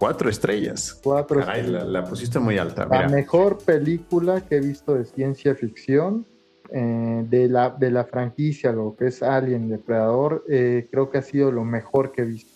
Cuatro 0.00 0.30
estrellas. 0.30 0.98
Cuatro 1.02 1.40
Caray, 1.40 1.60
estrellas. 1.60 1.84
La, 1.84 2.00
la, 2.00 2.04
pusiste 2.06 2.38
muy 2.38 2.56
alta. 2.56 2.86
La 2.86 3.00
Mira. 3.00 3.08
mejor 3.10 3.58
película 3.58 4.40
que 4.40 4.56
he 4.56 4.60
visto 4.60 4.94
de 4.94 5.04
ciencia 5.04 5.54
ficción 5.54 6.26
eh, 6.72 7.22
de, 7.28 7.48
la, 7.50 7.68
de 7.68 7.90
la 7.90 8.06
franquicia, 8.06 8.72
lo 8.72 8.96
que 8.96 9.08
es 9.08 9.22
Alien, 9.22 9.68
Depredador, 9.68 10.42
eh, 10.48 10.88
creo 10.90 11.10
que 11.10 11.18
ha 11.18 11.22
sido 11.22 11.52
lo 11.52 11.66
mejor 11.66 12.12
que 12.12 12.22
he 12.22 12.24
visto. 12.24 12.50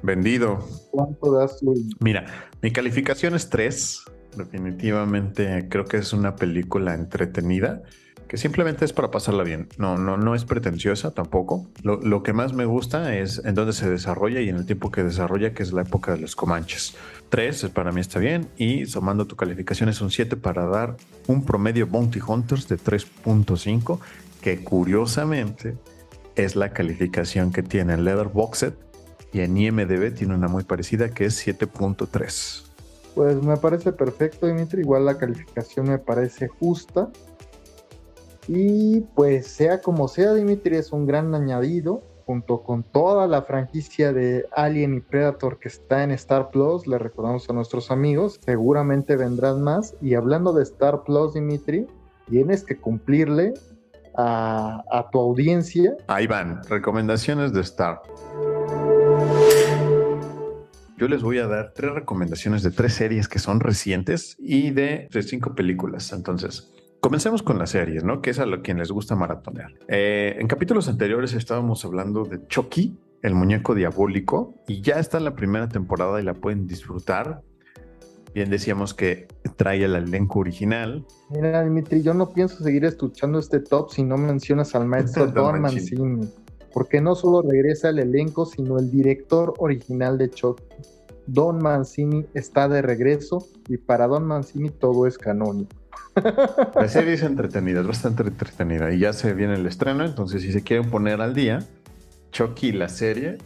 Vendido. 0.00 0.60
¿Cuánto 0.90 1.30
das 1.32 1.58
tú? 1.60 1.74
Mira, 2.00 2.24
mi 2.62 2.70
calificación 2.70 3.34
es 3.34 3.50
3. 3.50 4.04
Definitivamente 4.38 5.66
creo 5.68 5.84
que 5.84 5.98
es 5.98 6.14
una 6.14 6.36
película 6.36 6.94
entretenida 6.94 7.82
que 8.28 8.36
simplemente 8.36 8.84
es 8.84 8.92
para 8.92 9.10
pasarla 9.10 9.42
bien. 9.42 9.68
No, 9.78 9.96
no, 9.96 10.16
no 10.16 10.34
es 10.34 10.44
pretenciosa 10.44 11.12
tampoco. 11.12 11.66
Lo, 11.82 12.00
lo, 12.00 12.22
que 12.22 12.32
más 12.32 12.52
me 12.52 12.66
gusta 12.66 13.16
es 13.16 13.42
en 13.44 13.54
dónde 13.54 13.72
se 13.72 13.88
desarrolla 13.88 14.40
y 14.40 14.48
en 14.48 14.56
el 14.56 14.66
tiempo 14.66 14.90
que 14.90 15.02
desarrolla, 15.02 15.54
que 15.54 15.62
es 15.62 15.72
la 15.72 15.82
época 15.82 16.12
de 16.12 16.18
los 16.18 16.36
Comanches. 16.36 16.94
3 17.30 17.70
para 17.74 17.92
mí 17.92 18.00
está 18.00 18.18
bien 18.18 18.48
y 18.56 18.86
sumando 18.86 19.26
tu 19.26 19.36
calificación 19.36 19.88
es 19.88 20.00
un 20.00 20.10
7 20.10 20.36
para 20.36 20.66
dar 20.66 20.96
un 21.26 21.44
promedio 21.44 21.86
Bounty 21.86 22.20
Hunters 22.26 22.68
de 22.68 22.78
3.5, 22.78 23.98
que 24.40 24.62
curiosamente 24.62 25.76
es 26.36 26.56
la 26.56 26.72
calificación 26.72 27.52
que 27.52 27.62
tiene 27.62 27.94
en 27.94 28.04
Letterboxd 28.04 28.74
y 29.32 29.40
en 29.40 29.56
IMDB 29.56 30.14
tiene 30.14 30.34
una 30.34 30.48
muy 30.48 30.64
parecida 30.64 31.10
que 31.10 31.26
es 31.26 31.46
7.3. 31.46 32.64
Pues 33.14 33.42
me 33.42 33.56
parece 33.56 33.92
perfecto, 33.92 34.46
Dimitri. 34.46 34.82
Igual 34.82 35.04
la 35.04 35.18
calificación 35.18 35.88
me 35.88 35.98
parece 35.98 36.48
justa. 36.48 37.10
Y 38.48 39.00
pues 39.14 39.46
sea 39.46 39.82
como 39.82 40.08
sea, 40.08 40.32
Dimitri 40.32 40.76
es 40.76 40.90
un 40.90 41.06
gran 41.06 41.34
añadido 41.34 42.02
junto 42.24 42.62
con 42.62 42.82
toda 42.82 43.26
la 43.26 43.42
franquicia 43.42 44.12
de 44.12 44.46
Alien 44.54 44.94
y 44.94 45.00
Predator 45.00 45.58
que 45.58 45.68
está 45.68 46.02
en 46.02 46.10
Star 46.12 46.50
Plus. 46.50 46.86
Le 46.86 46.98
recordamos 46.98 47.48
a 47.48 47.52
nuestros 47.52 47.90
amigos, 47.90 48.40
seguramente 48.44 49.16
vendrán 49.16 49.62
más. 49.62 49.94
Y 50.00 50.14
hablando 50.14 50.52
de 50.52 50.62
Star 50.62 51.04
Plus, 51.04 51.34
Dimitri, 51.34 51.86
tienes 52.28 52.64
que 52.64 52.76
cumplirle 52.76 53.54
a, 54.14 54.82
a 54.90 55.10
tu 55.10 55.18
audiencia. 55.20 55.96
Ahí 56.06 56.26
van, 56.26 56.62
recomendaciones 56.64 57.52
de 57.52 57.60
Star. 57.60 58.00
Yo 60.98 61.06
les 61.06 61.22
voy 61.22 61.38
a 61.38 61.46
dar 61.46 61.72
tres 61.74 61.92
recomendaciones 61.92 62.62
de 62.62 62.70
tres 62.72 62.94
series 62.94 63.28
que 63.28 63.38
son 63.38 63.60
recientes 63.60 64.36
y 64.38 64.70
de, 64.70 65.08
de 65.12 65.22
cinco 65.22 65.54
películas. 65.54 66.12
Entonces, 66.12 66.72
Comencemos 67.00 67.44
con 67.44 67.58
las 67.58 67.70
series, 67.70 68.02
¿no? 68.02 68.20
Que 68.20 68.30
es 68.30 68.40
a 68.40 68.46
lo 68.46 68.60
quien 68.60 68.78
les 68.78 68.90
gusta 68.90 69.14
maratonear. 69.14 69.72
Eh, 69.86 70.36
en 70.40 70.48
capítulos 70.48 70.88
anteriores 70.88 71.32
estábamos 71.32 71.84
hablando 71.84 72.24
de 72.24 72.44
Chucky, 72.48 72.98
el 73.22 73.34
muñeco 73.34 73.76
diabólico, 73.76 74.54
y 74.66 74.80
ya 74.80 74.98
está 74.98 75.18
en 75.18 75.24
la 75.24 75.36
primera 75.36 75.68
temporada 75.68 76.20
y 76.20 76.24
la 76.24 76.34
pueden 76.34 76.66
disfrutar. 76.66 77.42
Bien 78.34 78.50
decíamos 78.50 78.94
que 78.94 79.28
trae 79.56 79.84
el 79.84 79.94
elenco 79.94 80.40
original. 80.40 81.06
Mira, 81.30 81.62
Dimitri, 81.62 82.02
yo 82.02 82.14
no 82.14 82.30
pienso 82.30 82.64
seguir 82.64 82.84
escuchando 82.84 83.38
este 83.38 83.60
top 83.60 83.90
si 83.90 84.02
no 84.02 84.18
mencionas 84.18 84.74
al 84.74 84.86
maestro 84.86 85.26
Don 85.32 85.60
Mancini. 85.60 86.02
Mancini, 86.02 86.28
porque 86.72 87.00
no 87.00 87.14
solo 87.14 87.48
regresa 87.48 87.90
el 87.90 88.00
elenco, 88.00 88.44
sino 88.44 88.76
el 88.76 88.90
director 88.90 89.54
original 89.58 90.18
de 90.18 90.30
Chucky. 90.30 90.64
Don 91.28 91.58
Mancini 91.58 92.26
está 92.34 92.68
de 92.68 92.82
regreso 92.82 93.46
y 93.68 93.76
para 93.76 94.08
Don 94.08 94.24
Mancini 94.24 94.70
todo 94.70 95.06
es 95.06 95.16
canónico. 95.16 95.76
La 96.74 96.88
serie 96.88 97.14
es 97.14 97.22
entretenida, 97.22 97.80
es 97.80 97.86
bastante 97.86 98.22
entretenida 98.22 98.92
y 98.92 98.98
ya 98.98 99.12
se 99.12 99.34
viene 99.34 99.54
el 99.54 99.66
estreno, 99.66 100.04
entonces 100.04 100.42
si 100.42 100.52
se 100.52 100.62
quieren 100.62 100.90
poner 100.90 101.20
al 101.20 101.34
día, 101.34 101.60
Chucky 102.32 102.72
la 102.72 102.88
serie. 102.88 103.38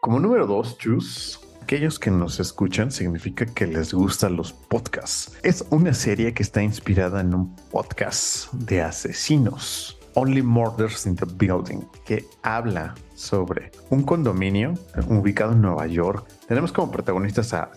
Como 0.00 0.18
número 0.18 0.46
dos, 0.46 0.76
Juice, 0.82 1.38
aquellos 1.62 1.98
que 1.98 2.10
nos 2.10 2.40
escuchan 2.40 2.90
significa 2.90 3.46
que 3.46 3.66
les 3.66 3.94
gustan 3.94 4.36
los 4.36 4.52
podcasts. 4.52 5.38
Es 5.42 5.64
una 5.70 5.94
serie 5.94 6.34
que 6.34 6.42
está 6.42 6.62
inspirada 6.62 7.20
en 7.20 7.34
un 7.34 7.54
podcast 7.70 8.52
de 8.52 8.82
asesinos. 8.82 9.98
Only 10.14 10.42
Murders 10.42 11.06
in 11.06 11.16
the 11.16 11.24
Building, 11.24 11.86
que 12.04 12.26
habla 12.42 12.94
sobre 13.14 13.70
un 13.88 14.02
condominio 14.02 14.74
ubicado 15.08 15.52
en 15.52 15.62
Nueva 15.62 15.86
York. 15.86 16.26
Tenemos 16.46 16.72
como 16.72 16.90
protagonistas 16.90 17.54
a 17.54 17.70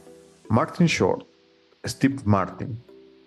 Martin 0.50 0.88
Short, 0.88 1.26
Steve 1.86 2.18
Martin 2.26 2.82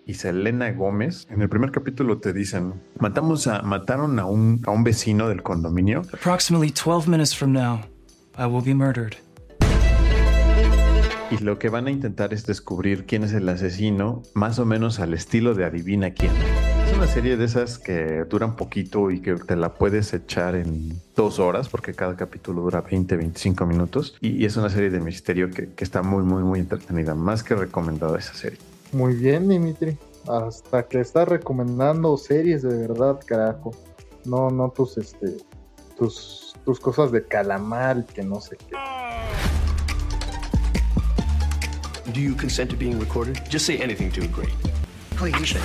y 0.05 0.13
Selena 0.13 0.71
Gómez. 0.71 1.27
En 1.29 1.41
el 1.41 1.49
primer 1.49 1.71
capítulo 1.71 2.19
te 2.19 2.33
dicen, 2.33 2.73
matamos 2.99 3.47
a, 3.47 3.61
mataron 3.61 4.19
a 4.19 4.25
un, 4.25 4.61
a 4.65 4.71
un 4.71 4.83
vecino 4.83 5.29
del 5.29 5.43
condominio. 5.43 6.01
Approximately 6.13 6.71
12 6.71 7.07
minutes 7.07 7.35
from 7.35 7.53
now, 7.53 7.81
I 8.37 8.45
will 8.45 8.63
be 8.63 8.73
murdered. 8.73 9.15
Y 11.31 11.37
lo 11.43 11.59
que 11.59 11.69
van 11.69 11.85
a 11.85 11.91
intentar 11.91 12.33
es 12.33 12.47
descubrir 12.47 13.05
quién 13.05 13.23
es 13.23 13.33
el 13.33 13.47
asesino, 13.49 14.23
más 14.33 14.57
o 14.57 14.65
menos 14.65 14.99
al 14.99 15.13
estilo 15.13 15.53
de 15.53 15.63
adivina 15.63 16.11
quién. 16.11 16.31
Una 16.99 17.07
serie 17.07 17.37
de 17.37 17.45
esas 17.45 17.79
que 17.79 18.25
duran 18.25 18.57
poquito 18.57 19.09
y 19.09 19.21
que 19.21 19.35
te 19.35 19.55
la 19.55 19.73
puedes 19.73 20.13
echar 20.13 20.55
en 20.55 21.01
dos 21.15 21.39
horas, 21.39 21.69
porque 21.69 21.93
cada 21.93 22.17
capítulo 22.17 22.61
dura 22.61 22.81
20, 22.81 23.15
25 23.15 23.65
minutos. 23.65 24.17
Y, 24.19 24.43
es 24.43 24.57
una 24.57 24.69
serie 24.69 24.89
de 24.89 24.99
misterio 24.99 25.49
que, 25.49 25.69
que 25.69 25.85
está 25.85 26.03
muy, 26.03 26.23
muy, 26.23 26.43
muy 26.43 26.59
entretenida. 26.59 27.15
Más 27.15 27.41
que 27.41 27.55
recomendada 27.55 28.19
esa 28.19 28.33
serie. 28.33 28.59
Muy 28.91 29.15
bien, 29.15 29.47
Dimitri. 29.47 29.97
Hasta 30.27 30.89
que 30.89 30.99
estás 30.99 31.29
recomendando 31.29 32.17
series 32.17 32.63
de 32.63 32.75
verdad, 32.75 33.21
carajo. 33.25 33.71
No, 34.25 34.49
no 34.49 34.69
tus, 34.69 34.97
este, 34.97 35.37
tus, 35.97 36.53
tus 36.65 36.81
cosas 36.81 37.13
de 37.13 37.23
calamar 37.23 37.99
y 37.99 38.13
que 38.13 38.23
no 38.23 38.41
sé 38.41 38.57
qué. 38.57 38.75
Do 42.11 42.19
you 42.19 42.35
consent 42.35 42.69
to 42.71 42.75
being 42.75 42.99
recorded? 42.99 43.39
Just 43.49 43.65
say 43.67 43.81
anything 43.81 44.11
to 44.11 44.21
agree. 44.21 44.53
Please. 45.15 45.57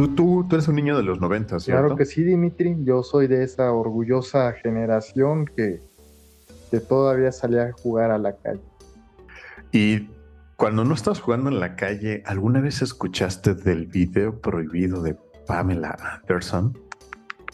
Tú, 0.00 0.08
tú, 0.14 0.46
tú, 0.48 0.56
eres 0.56 0.66
un 0.66 0.76
niño 0.76 0.96
de 0.96 1.02
los 1.02 1.20
90, 1.20 1.60
¿cierto? 1.60 1.82
Claro 1.82 1.94
que 1.94 2.06
sí, 2.06 2.22
Dimitri. 2.22 2.74
Yo 2.84 3.02
soy 3.02 3.26
de 3.26 3.44
esa 3.44 3.70
orgullosa 3.70 4.50
generación 4.54 5.44
que, 5.44 5.82
que 6.70 6.80
todavía 6.80 7.30
salía 7.32 7.64
a 7.64 7.72
jugar 7.72 8.10
a 8.10 8.16
la 8.16 8.34
calle. 8.34 8.62
Y 9.72 10.08
cuando 10.56 10.86
no 10.86 10.94
estás 10.94 11.20
jugando 11.20 11.50
en 11.50 11.60
la 11.60 11.76
calle, 11.76 12.22
¿alguna 12.24 12.62
vez 12.62 12.80
escuchaste 12.80 13.54
del 13.54 13.88
video 13.88 14.40
prohibido 14.40 15.02
de 15.02 15.18
Pamela 15.46 15.94
Anderson? 16.00 16.78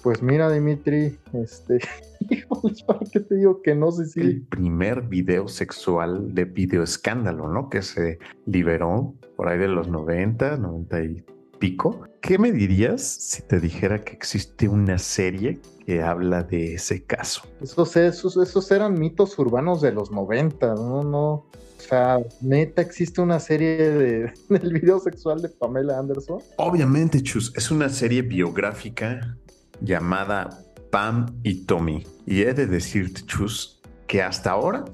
Pues 0.05 0.23
mira, 0.23 0.49
Dimitri, 0.49 1.19
este, 1.33 1.81
híjoles, 2.31 2.81
¿para 2.85 3.01
qué 3.11 3.19
te 3.19 3.35
digo 3.35 3.61
que 3.61 3.75
no 3.75 3.91
sé 3.91 4.07
si... 4.07 4.21
El 4.21 4.43
primer 4.43 5.03
video 5.03 5.49
sexual 5.49 6.33
de 6.33 6.45
video 6.45 6.85
escándalo, 6.85 7.49
¿no? 7.49 7.69
Que 7.71 7.83
se 7.83 8.21
liberó 8.45 9.17
por 9.35 9.49
ahí 9.49 9.59
de 9.59 9.67
los 9.67 9.89
90, 9.89 10.59
90 10.59 11.03
y 11.03 11.25
pico. 11.59 12.07
¿Qué 12.21 12.39
me 12.39 12.53
dirías 12.53 13.03
si 13.03 13.43
te 13.43 13.61
dijera 13.61 14.03
que 14.03 14.13
existe 14.13 14.69
una 14.69 14.99
serie 14.99 15.61
que 15.85 16.03
habla 16.03 16.43
de 16.43 16.75
ese 16.75 17.05
caso? 17.05 17.43
Esos, 17.61 17.97
esos, 17.97 18.37
esos 18.37 18.71
eran 18.71 18.99
mitos 18.99 19.39
urbanos 19.39 19.81
de 19.81 19.93
los 19.93 20.11
90, 20.11 20.75
no, 20.75 21.03
no. 21.03 21.31
O 21.79 21.89
sea, 21.89 22.19
neta, 22.41 22.83
existe 22.83 23.21
una 23.21 23.39
serie 23.39 23.77
de, 23.77 24.33
del 24.49 24.73
video 24.73 24.99
sexual 24.99 25.41
de 25.43 25.49
Pamela 25.49 25.99
Anderson. 25.99 26.41
Obviamente, 26.57 27.23
Chus, 27.23 27.53
es 27.55 27.71
una 27.71 27.89
serie 27.89 28.23
biográfica 28.23 29.37
llamada 29.81 30.51
Pam 30.91 31.27
y 31.43 31.67
Tommy. 31.67 32.07
Y 32.27 32.43
he 32.43 32.55
de 32.55 32.67
decirte, 32.67 33.23
Chus, 33.27 33.81
que 34.07 34.23
hasta 34.23 34.51
ahora 34.51 34.85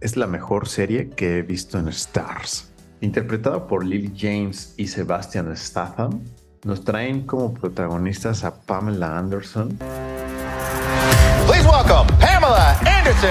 es 0.00 0.16
la 0.16 0.26
mejor 0.26 0.68
serie 0.68 1.08
que 1.10 1.38
he 1.38 1.42
visto 1.42 1.78
en 1.78 1.88
Stars. 1.88 2.73
Interpretada 3.04 3.66
por 3.66 3.84
Lily 3.84 4.14
James 4.16 4.72
y 4.78 4.86
Sebastian 4.86 5.54
Statham, 5.54 6.22
nos 6.64 6.82
traen 6.84 7.26
como 7.26 7.52
protagonistas 7.52 8.44
a 8.44 8.62
Pamela 8.62 9.18
Anderson. 9.18 9.76
Please 11.46 11.68
welcome 11.68 12.10
Pamela 12.18 12.70
Anderson. 12.80 13.28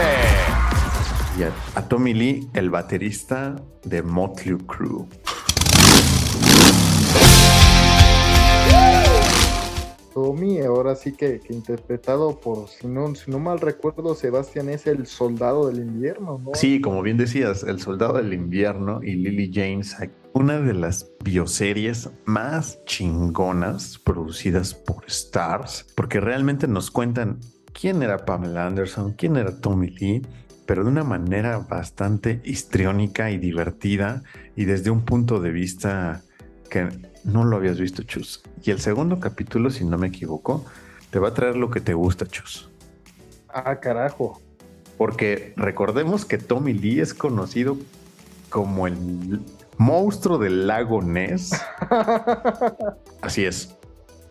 Y 1.40 1.44
a, 1.44 1.52
a 1.74 1.82
Tommy 1.82 2.14
Lee, 2.14 2.48
el 2.54 2.70
baterista 2.70 3.56
de 3.84 4.04
Motley 4.04 4.58
Crue. 4.68 5.08
Tommy, 10.14 10.60
ahora 10.62 10.96
sí 10.96 11.14
que, 11.14 11.42
interpretado 11.50 12.40
por, 12.40 12.68
si 12.70 12.88
no, 12.88 13.16
si 13.16 13.32
no 13.32 13.40
mal 13.40 13.60
recuerdo, 13.60 14.14
Sebastián 14.14 14.70
es 14.70 14.86
el 14.86 15.08
soldado 15.08 15.68
del 15.68 15.80
invierno, 15.80 16.40
¿no? 16.44 16.52
Sí, 16.54 16.80
como 16.82 17.02
bien 17.02 17.18
decías, 17.18 17.64
el 17.64 17.80
soldado 17.80 18.14
del 18.14 18.34
invierno 18.34 19.02
y 19.04 19.16
Lily 19.16 19.52
James, 19.54 19.96
una 20.34 20.60
de 20.60 20.74
las 20.74 21.10
bioseries 21.24 22.10
más 22.26 22.84
chingonas 22.86 23.98
producidas 23.98 24.74
por 24.74 25.06
Stars, 25.08 25.86
porque 25.96 26.20
realmente 26.20 26.68
nos 26.68 26.92
cuentan 26.92 27.40
quién 27.74 28.04
era 28.04 28.26
Pamela 28.26 28.68
Anderson, 28.68 29.14
quién 29.14 29.36
era 29.36 29.60
Tommy 29.60 29.90
Lee, 29.90 30.22
pero 30.66 30.84
de 30.84 30.90
una 30.90 31.04
manera 31.04 31.58
bastante 31.58 32.40
histriónica 32.44 33.32
y 33.32 33.38
divertida 33.38 34.24
y 34.56 34.66
desde 34.66 34.92
un 34.92 35.02
punto 35.02 35.40
de 35.40 35.52
vista 35.52 36.22
que 36.70 37.13
no 37.24 37.44
lo 37.44 37.58
habías 37.58 37.80
visto, 37.80 38.04
Chus. 38.04 38.44
Y 38.64 38.72
el 38.72 38.80
segundo 38.80 39.20
capítulo, 39.20 39.70
si 39.70 39.86
no 39.86 39.98
me 39.98 40.08
equivoco, 40.08 40.66
te 41.10 41.20
va 41.20 41.30
a 41.30 41.34
traer 41.34 41.56
lo 41.56 41.70
que 41.70 41.82
te 41.82 41.94
gusta, 41.94 42.26
Chus. 42.26 42.70
Ah, 43.50 43.80
carajo. 43.80 44.42
Porque 44.98 45.54
recordemos 45.56 46.26
que 46.26 46.38
Tommy 46.38 46.74
Lee 46.74 47.02
es 47.02 47.14
conocido 47.14 47.78
como 48.50 48.88
el 48.88 49.42
monstruo 49.78 50.38
del 50.38 50.68
lago 50.68 51.02
Ness. 51.02 51.52
Así 53.22 53.46
es. 53.46 53.76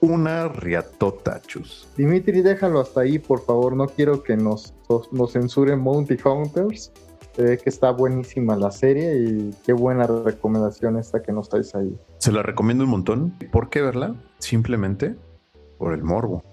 Una 0.00 0.48
riatota, 0.48 1.40
Chus. 1.42 1.88
Dimitri, 1.96 2.42
déjalo 2.42 2.80
hasta 2.80 3.02
ahí, 3.02 3.18
por 3.18 3.44
favor. 3.44 3.76
No 3.76 3.86
quiero 3.86 4.22
que 4.22 4.36
nos, 4.36 4.74
nos 5.12 5.32
censuren 5.32 5.86
Hunters. 5.86 6.92
Se 7.34 7.42
ve 7.42 7.58
que 7.58 7.70
está 7.70 7.90
buenísima 7.90 8.56
la 8.56 8.70
serie 8.70 9.16
y 9.16 9.54
qué 9.64 9.72
buena 9.72 10.06
recomendación 10.06 10.98
esta 10.98 11.22
que 11.22 11.32
nos 11.32 11.48
traes 11.48 11.74
ahí. 11.74 11.98
Se 12.18 12.30
la 12.30 12.42
recomiendo 12.42 12.84
un 12.84 12.90
montón. 12.90 13.34
¿Por 13.50 13.70
qué 13.70 13.80
verla? 13.80 14.14
Simplemente 14.38 15.16
por 15.78 15.94
el 15.94 16.02
morbo. 16.02 16.44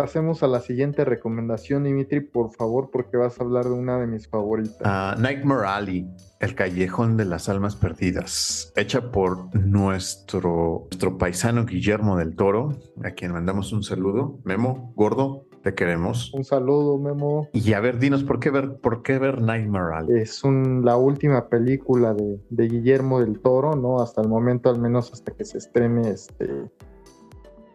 Pasemos 0.00 0.42
a 0.42 0.46
la 0.46 0.60
siguiente 0.60 1.04
recomendación, 1.04 1.84
Dimitri, 1.84 2.20
por 2.20 2.54
favor, 2.54 2.88
porque 2.90 3.18
vas 3.18 3.38
a 3.38 3.44
hablar 3.44 3.66
de 3.66 3.72
una 3.72 3.98
de 3.98 4.06
mis 4.06 4.26
favoritas. 4.28 4.80
Uh, 4.80 5.20
Nightmare 5.20 5.66
Alley, 5.66 6.08
El 6.40 6.54
Callejón 6.54 7.18
de 7.18 7.26
las 7.26 7.50
Almas 7.50 7.76
Perdidas, 7.76 8.72
hecha 8.76 9.12
por 9.12 9.54
nuestro, 9.54 10.86
nuestro 10.90 11.18
paisano 11.18 11.66
Guillermo 11.66 12.16
del 12.16 12.34
Toro, 12.34 12.78
a 13.04 13.10
quien 13.10 13.32
mandamos 13.32 13.74
un 13.74 13.82
saludo. 13.82 14.38
Memo, 14.44 14.90
gordo, 14.96 15.44
te 15.62 15.74
queremos. 15.74 16.32
Un 16.32 16.44
saludo, 16.44 16.96
Memo. 16.96 17.48
Y 17.52 17.74
a 17.74 17.80
ver, 17.80 17.98
dinos, 17.98 18.24
¿por 18.24 18.40
qué 18.40 18.48
ver, 18.48 18.78
por 18.78 19.02
qué 19.02 19.18
ver 19.18 19.42
Nightmare 19.42 19.96
Alley? 19.96 20.22
Es 20.22 20.42
un, 20.44 20.82
la 20.82 20.96
última 20.96 21.50
película 21.50 22.14
de, 22.14 22.40
de, 22.48 22.68
Guillermo 22.68 23.20
del 23.20 23.38
Toro, 23.40 23.76
¿no? 23.76 24.00
Hasta 24.00 24.22
el 24.22 24.28
momento, 24.28 24.70
al 24.70 24.80
menos 24.80 25.12
hasta 25.12 25.32
que 25.32 25.44
se 25.44 25.58
estrene 25.58 26.08
este 26.08 26.70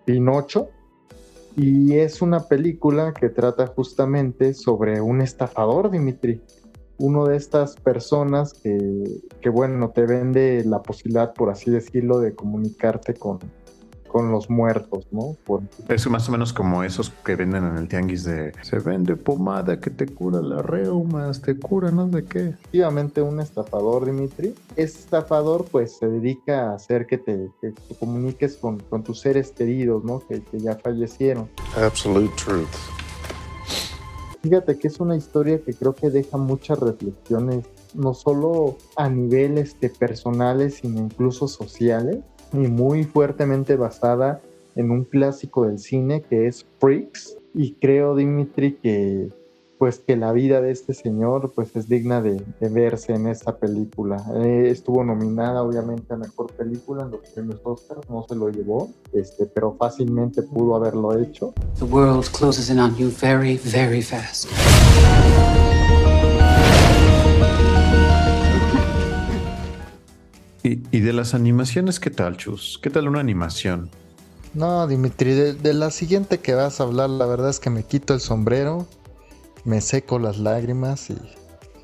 Pinocho. 0.05 0.69
Y 1.55 1.93
es 1.93 2.21
una 2.21 2.47
película 2.47 3.13
que 3.13 3.29
trata 3.29 3.67
justamente 3.67 4.53
sobre 4.53 4.99
un 4.99 5.21
estafador, 5.21 5.89
Dimitri. 5.89 6.41
Uno 6.97 7.25
de 7.25 7.37
estas 7.37 7.75
personas 7.75 8.53
que, 8.53 9.21
que, 9.41 9.49
bueno, 9.49 9.91
te 9.91 10.05
vende 10.05 10.63
la 10.65 10.81
posibilidad, 10.81 11.33
por 11.33 11.49
así 11.49 11.71
decirlo, 11.71 12.19
de 12.19 12.35
comunicarte 12.35 13.13
con, 13.13 13.39
con 14.15 14.31
los 14.31 14.49
muertos, 14.49 15.05
¿no? 15.11 15.35
Por... 15.43 15.63
Es 15.89 16.09
más 16.09 16.29
o 16.29 16.31
menos 16.31 16.53
como 16.53 16.85
esos 16.85 17.09
que 17.09 17.35
venden 17.35 17.65
en 17.65 17.75
el 17.75 17.89
tianguis 17.89 18.23
de 18.23 18.53
se 18.61 18.79
vende 18.79 19.17
pomada 19.17 19.81
que 19.81 19.89
te 19.89 20.05
cura 20.05 20.39
las 20.39 20.65
reumas, 20.65 21.41
te 21.41 21.59
cura 21.59 21.91
no 21.91 22.09
sé 22.09 22.23
qué. 22.23 22.39
Efectivamente, 22.47 23.21
un 23.21 23.41
estafador, 23.41 24.05
Dimitri. 24.05 24.55
Este 24.77 24.99
estafador, 24.99 25.65
pues, 25.65 25.97
se 25.97 26.07
dedica 26.07 26.71
a 26.71 26.75
hacer 26.75 27.07
que 27.07 27.17
te, 27.17 27.49
que 27.59 27.71
te 27.71 27.95
comuniques 27.95 28.55
con, 28.55 28.79
con, 28.79 29.03
tus 29.03 29.19
seres 29.19 29.51
queridos, 29.51 30.05
¿no? 30.05 30.21
Que, 30.25 30.41
que 30.41 30.61
ya 30.61 30.77
fallecieron. 30.77 31.49
Absolute 31.75 32.31
truth. 32.37 32.69
Fíjate 34.43 34.77
que 34.77 34.87
es 34.87 34.97
una 35.01 35.17
historia 35.17 35.61
que 35.61 35.73
creo 35.73 35.93
que 35.93 36.09
deja 36.09 36.37
muchas 36.37 36.79
reflexiones, 36.79 37.65
no 37.93 38.13
solo 38.13 38.77
a 38.95 39.09
niveles 39.09 39.71
este, 39.73 39.89
personales, 39.89 40.75
sino 40.75 41.01
incluso 41.01 41.49
sociales 41.49 42.19
y 42.63 42.67
muy 42.67 43.03
fuertemente 43.03 43.75
basada 43.75 44.41
en 44.75 44.91
un 44.91 45.03
clásico 45.03 45.65
del 45.65 45.79
cine 45.79 46.21
que 46.21 46.47
es 46.47 46.65
Freaks 46.79 47.37
y 47.53 47.73
creo 47.73 48.15
Dimitri 48.15 48.73
que 48.73 49.29
pues 49.77 49.99
que 49.99 50.15
la 50.15 50.31
vida 50.31 50.61
de 50.61 50.71
este 50.71 50.93
señor 50.93 51.51
pues 51.53 51.75
es 51.75 51.89
digna 51.89 52.21
de, 52.21 52.41
de 52.59 52.69
verse 52.69 53.13
en 53.13 53.27
esta 53.27 53.57
película. 53.57 54.23
Eh, 54.35 54.69
estuvo 54.69 55.03
nominada 55.03 55.63
obviamente 55.63 56.13
a 56.13 56.17
mejor 56.17 56.51
película 56.53 57.03
en 57.03 57.11
los 57.11 57.21
premios 57.29 57.59
Oscar, 57.63 57.97
no 58.09 58.25
se 58.27 58.35
lo 58.35 58.49
llevó, 58.49 58.89
este, 59.13 59.45
pero 59.45 59.75
fácilmente 59.77 60.43
pudo 60.43 60.75
haberlo 60.75 61.17
hecho. 61.17 61.53
The 61.77 61.85
world 61.85 62.25
closes 62.31 62.69
in 62.69 62.79
on 62.79 62.95
you 62.95 63.09
very, 63.09 63.57
very 63.57 64.01
fast. 64.01 64.47
¿Y, 70.65 70.81
¿Y, 70.89 71.01
de 71.01 71.13
las 71.13 71.35
animaciones 71.35 71.99
qué 71.99 72.09
tal, 72.09 72.37
Chus? 72.37 72.79
¿Qué 72.81 72.89
tal 72.89 73.07
una 73.07 73.19
animación? 73.19 73.91
No, 74.55 74.87
Dimitri, 74.87 75.35
de, 75.35 75.53
de, 75.53 75.73
la 75.75 75.91
siguiente 75.91 76.39
que 76.39 76.55
vas 76.55 76.79
a 76.79 76.85
hablar, 76.85 77.11
la 77.11 77.27
verdad 77.27 77.51
es 77.51 77.59
que 77.59 77.69
me 77.69 77.83
quito 77.83 78.15
el 78.15 78.19
sombrero, 78.19 78.87
me 79.63 79.79
seco 79.79 80.17
las 80.17 80.39
lágrimas 80.39 81.11
y. 81.11 81.17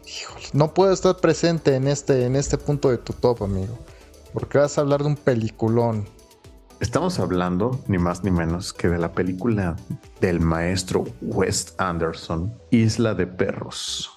Híjole, 0.07 0.45
no 0.53 0.73
puedo 0.73 0.91
estar 0.91 1.17
presente 1.17 1.75
en 1.75 1.87
este, 1.87 2.25
en 2.25 2.35
este 2.35 2.57
punto 2.57 2.89
de 2.89 2.97
tu 2.97 3.13
top, 3.13 3.43
amigo. 3.43 3.77
Porque 4.33 4.57
vas 4.57 4.79
a 4.79 4.81
hablar 4.81 5.01
de 5.01 5.09
un 5.09 5.15
peliculón. 5.15 6.07
Estamos 6.79 7.19
hablando, 7.19 7.79
ni 7.87 7.99
más 7.99 8.23
ni 8.23 8.31
menos, 8.31 8.73
que 8.73 8.89
de 8.89 8.97
la 8.97 9.11
película 9.11 9.75
del 10.21 10.39
maestro 10.39 11.05
Wes 11.21 11.75
Anderson, 11.77 12.51
Isla 12.71 13.13
de 13.13 13.27
Perros. 13.27 14.09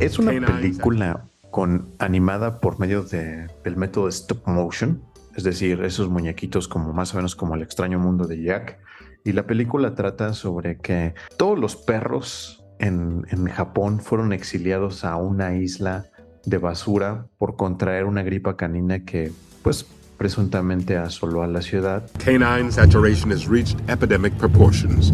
Es 0.00 0.18
una 0.18 0.32
película 0.32 1.24
con 1.50 1.94
animada 1.98 2.60
por 2.60 2.78
medio 2.78 3.02
de, 3.02 3.46
del 3.64 3.76
método 3.76 4.08
stop 4.08 4.46
motion, 4.46 5.02
es 5.36 5.44
decir, 5.44 5.82
esos 5.82 6.08
muñequitos 6.08 6.68
como 6.68 6.92
más 6.92 7.14
o 7.14 7.16
menos 7.16 7.36
como 7.36 7.54
el 7.54 7.62
extraño 7.62 7.98
mundo 7.98 8.26
de 8.26 8.42
Jack. 8.42 8.78
Y 9.24 9.32
la 9.32 9.46
película 9.46 9.94
trata 9.94 10.32
sobre 10.34 10.78
que 10.78 11.14
todos 11.36 11.58
los 11.58 11.76
perros 11.76 12.64
en, 12.78 13.26
en 13.30 13.46
Japón 13.46 14.00
fueron 14.00 14.32
exiliados 14.32 15.04
a 15.04 15.16
una 15.16 15.54
isla 15.56 16.06
de 16.44 16.58
basura 16.58 17.26
por 17.38 17.56
contraer 17.56 18.04
una 18.04 18.22
gripa 18.22 18.56
canina 18.56 19.04
que, 19.04 19.32
pues, 19.62 19.86
presuntamente 20.16 20.96
asoló 20.96 21.42
a 21.42 21.46
la 21.46 21.62
ciudad. 21.62 22.10
Canine 22.24 22.72
saturation 22.72 23.30
has 23.32 23.46
reached 23.46 23.78
epidemic 23.88 24.34
proportions. 24.34 25.12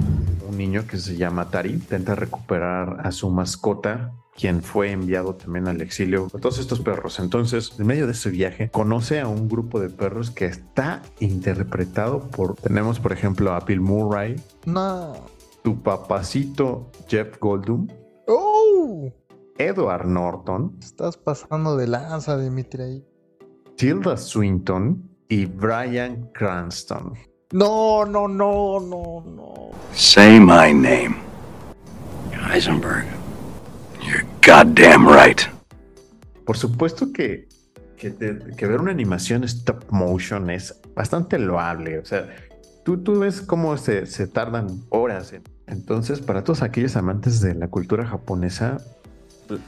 Un 0.49 0.57
niño 0.57 0.87
que 0.87 0.97
se 0.97 1.17
llama 1.17 1.51
Tari 1.51 1.71
intenta 1.71 2.15
recuperar 2.15 3.01
a 3.05 3.13
su 3.13 3.31
mascota 3.31 4.13
quien 4.37 4.63
fue 4.63 4.91
enviado 4.91 5.35
también 5.35 5.69
al 5.69 5.81
exilio 5.81 6.29
todos 6.29 6.59
estos 6.59 6.81
perros. 6.81 7.19
Entonces, 7.21 7.73
en 7.79 7.87
medio 7.87 8.07
de 8.07 8.13
ese 8.13 8.31
viaje, 8.31 8.69
conoce 8.71 9.21
a 9.21 9.29
un 9.29 9.49
grupo 9.49 9.79
de 9.81 9.91
perros 9.91 10.31
que 10.31 10.47
está 10.47 11.03
interpretado 11.21 12.21
por, 12.31 12.55
tenemos 12.57 12.99
por 13.01 13.13
ejemplo 13.13 13.53
a 13.53 13.61
Bill 13.61 13.81
Murray, 13.81 14.37
No. 14.67 15.15
tu 15.63 15.81
papacito 15.83 16.91
Jeff 17.09 17.39
Goldblum, 17.41 17.87
¡Oh! 18.27 19.11
Edward 19.57 20.07
Norton, 20.07 20.77
Estás 20.81 21.17
pasando 21.17 21.77
de 21.77 21.87
lanza, 21.87 22.37
Dimitri. 22.37 22.83
ahí. 22.83 23.05
Tilda 23.77 24.17
Swinton 24.17 25.09
y 25.29 25.47
Brian 25.47 26.29
Cranston. 26.35 27.15
No, 27.53 28.05
no, 28.05 28.27
no, 28.27 28.81
no, 28.81 29.23
no. 29.25 29.71
Say 29.93 30.41
my 30.41 30.73
name. 30.75 31.17
Heisenberg. 32.53 33.07
You're 34.05 34.25
goddamn 34.45 35.07
right. 35.09 35.41
Por 36.45 36.57
supuesto 36.57 37.13
que, 37.13 37.49
que, 37.97 38.11
ver 38.67 38.81
una 38.81 38.91
animación 38.91 39.45
stop 39.45 39.85
motion 39.91 40.51
es 40.51 40.79
bastante 40.95 41.39
loable. 41.39 41.99
O 41.99 42.05
sea, 42.05 42.29
tú, 42.85 42.99
tú 42.99 43.19
ves 43.21 43.41
cómo 43.41 43.77
se, 43.79 44.07
se 44.07 44.27
tardan 44.27 44.83
horas. 44.91 45.33
en- 45.33 45.43
Entonces, 45.67 46.21
para 46.21 46.45
todos 46.45 46.63
aquellos 46.63 46.97
amantes 46.97 47.41
de 47.41 47.55
la 47.55 47.69
cultura 47.69 48.05
japonesa, 48.07 48.79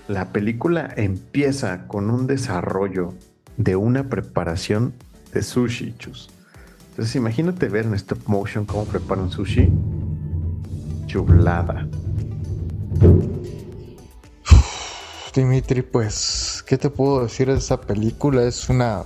la 0.08 0.32
película 0.32 0.92
empieza 0.96 1.86
con 1.86 2.10
un 2.10 2.26
desarrollo 2.26 3.14
de 3.56 3.76
una 3.76 4.08
preparación 4.10 4.92
de 5.32 5.42
sushi, 5.42 5.94
chus. 5.98 6.28
Entonces, 6.90 7.16
imagínate 7.16 7.68
ver 7.68 7.86
en 7.86 7.94
stop 7.94 8.18
motion 8.26 8.64
cómo 8.66 8.84
preparan 8.84 9.30
sushi. 9.30 9.70
Chulada. 11.06 11.86
Dimitri, 15.36 15.82
pues, 15.82 16.64
¿qué 16.66 16.78
te 16.78 16.88
puedo 16.88 17.22
decir 17.22 17.48
de 17.48 17.58
esa 17.58 17.78
película? 17.78 18.44
Es 18.44 18.70
una. 18.70 19.04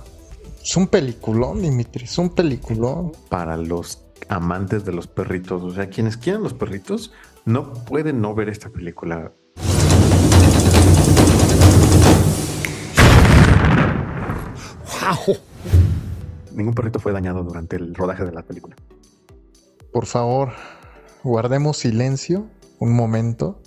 Es 0.63 0.77
un 0.77 0.87
peliculón, 0.87 1.61
Dimitri. 1.61 2.05
Es 2.05 2.17
un 2.17 2.29
peliculón. 2.29 3.11
para 3.27 3.57
los 3.57 4.01
amantes 4.29 4.85
de 4.85 4.93
los 4.93 5.07
perritos. 5.07 5.61
O 5.61 5.71
sea, 5.71 5.89
quienes 5.89 6.15
quieran 6.15 6.41
los 6.41 6.53
perritos 6.53 7.11
no 7.43 7.73
pueden 7.73 8.21
no 8.21 8.33
ver 8.33 8.47
esta 8.47 8.69
película. 8.69 9.33
Wow. 15.01 15.35
Ningún 16.53 16.73
perrito 16.73 16.99
fue 17.01 17.11
dañado 17.11 17.43
durante 17.43 17.75
el 17.75 17.93
rodaje 17.93 18.23
de 18.23 18.31
la 18.31 18.43
película. 18.43 18.77
Por 19.91 20.05
favor, 20.05 20.53
guardemos 21.25 21.75
silencio 21.75 22.47
un 22.79 22.95
momento. 22.95 23.61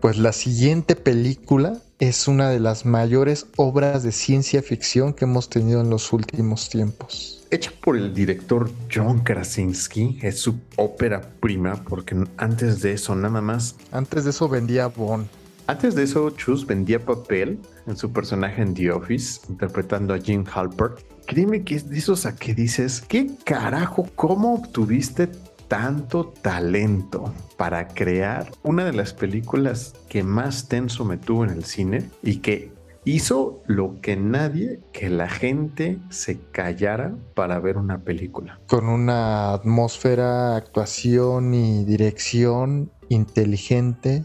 Pues 0.00 0.18
la 0.18 0.32
siguiente 0.32 0.96
película 0.96 1.80
es 1.98 2.28
una 2.28 2.50
de 2.50 2.60
las 2.60 2.84
mayores 2.84 3.46
obras 3.56 4.02
de 4.02 4.12
ciencia 4.12 4.62
ficción 4.62 5.14
que 5.14 5.24
hemos 5.24 5.48
tenido 5.48 5.80
en 5.80 5.88
los 5.90 6.12
últimos 6.12 6.68
tiempos. 6.68 7.46
Hecha 7.50 7.72
por 7.82 7.96
el 7.96 8.12
director 8.12 8.70
John 8.92 9.20
Krasinski, 9.20 10.18
es 10.22 10.40
su 10.40 10.56
ópera 10.76 11.22
prima, 11.40 11.76
porque 11.88 12.16
antes 12.36 12.82
de 12.82 12.92
eso 12.92 13.14
nada 13.14 13.40
más, 13.40 13.76
Antes 13.92 14.24
de 14.24 14.30
eso 14.30 14.48
vendía 14.48 14.88
Bond. 14.88 15.26
antes 15.66 15.94
de 15.94 16.02
eso 16.02 16.28
Chus 16.30 16.66
vendía 16.66 16.98
papel 17.04 17.58
en 17.86 17.96
su 17.96 18.12
personaje 18.12 18.60
en 18.60 18.74
The 18.74 18.90
Office, 18.90 19.40
interpretando 19.48 20.12
a 20.12 20.18
Jim 20.18 20.44
Halpert. 20.52 21.00
Créeme 21.26 21.62
que 21.64 21.76
es 21.76 21.88
de 21.88 21.96
esos 21.98 22.26
a 22.26 22.36
que 22.36 22.54
dices, 22.54 23.00
¿qué 23.08 23.30
carajo? 23.44 24.06
¿Cómo 24.16 24.54
obtuviste 24.54 25.30
tanto 25.68 26.32
talento 26.42 27.32
para 27.56 27.88
crear 27.88 28.50
una 28.62 28.84
de 28.84 28.92
las 28.92 29.12
películas 29.12 29.94
que 30.08 30.22
más 30.22 30.68
tenso 30.68 31.04
me 31.04 31.16
tuvo 31.16 31.44
en 31.44 31.50
el 31.50 31.64
cine 31.64 32.10
y 32.22 32.36
que 32.36 32.72
hizo 33.04 33.62
lo 33.66 34.00
que 34.00 34.16
nadie, 34.16 34.80
que 34.92 35.08
la 35.10 35.28
gente 35.28 35.98
se 36.10 36.40
callara 36.52 37.14
para 37.34 37.58
ver 37.60 37.76
una 37.76 37.98
película? 37.98 38.60
Con 38.66 38.88
una 38.88 39.52
atmósfera, 39.52 40.56
actuación 40.56 41.54
y 41.54 41.84
dirección 41.84 42.90
inteligente 43.08 44.24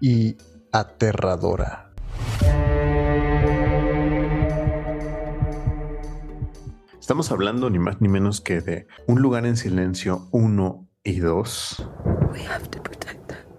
y 0.00 0.36
aterradora. 0.72 1.90
Estamos 7.00 7.30
hablando 7.32 7.70
ni 7.70 7.78
más 7.78 8.00
ni 8.00 8.08
menos 8.08 8.40
que 8.40 8.60
de 8.60 8.86
Un 9.06 9.20
lugar 9.22 9.46
en 9.46 9.56
silencio 9.56 10.28
1 10.32 10.88
y 11.04 11.18
2. 11.20 11.86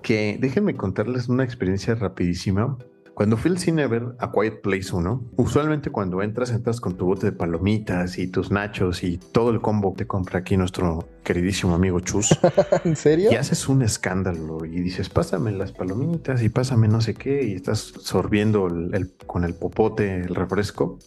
Que 0.01 0.37
déjenme 0.39 0.75
contarles 0.75 1.27
una 1.27 1.43
experiencia 1.43 1.95
rapidísima. 1.95 2.77
Cuando 3.13 3.35
fui 3.37 3.51
al 3.51 3.57
cine 3.59 3.83
a 3.83 3.87
ver 3.87 4.15
A 4.19 4.31
Quiet 4.31 4.61
Place 4.61 4.95
1, 4.95 5.31
usualmente 5.35 5.91
cuando 5.91 6.21
entras, 6.23 6.49
entras 6.51 6.79
con 6.79 6.95
tu 6.97 7.05
bote 7.05 7.27
de 7.27 7.31
palomitas 7.33 8.17
y 8.17 8.27
tus 8.27 8.51
nachos 8.51 9.03
y 9.03 9.17
todo 9.17 9.51
el 9.51 9.59
combo 9.61 9.93
que 9.93 10.07
compra 10.07 10.39
aquí 10.39 10.55
nuestro 10.55 11.07
queridísimo 11.23 11.75
amigo 11.75 11.99
Chus. 11.99 12.29
¿En 12.85 12.95
serio? 12.95 13.31
Y 13.31 13.35
haces 13.35 13.67
un 13.67 13.81
escándalo 13.83 14.65
y 14.65 14.79
dices, 14.81 15.09
pásame 15.09 15.51
las 15.51 15.71
palomitas 15.71 16.41
y 16.41 16.49
pásame 16.49 16.87
no 16.87 17.01
sé 17.01 17.13
qué, 17.13 17.43
y 17.43 17.53
estás 17.53 17.79
sorbiendo 17.99 18.67
el- 18.67 18.95
el- 18.95 19.13
con 19.27 19.43
el 19.43 19.53
popote 19.55 20.21
el 20.21 20.33
refresco. 20.33 20.97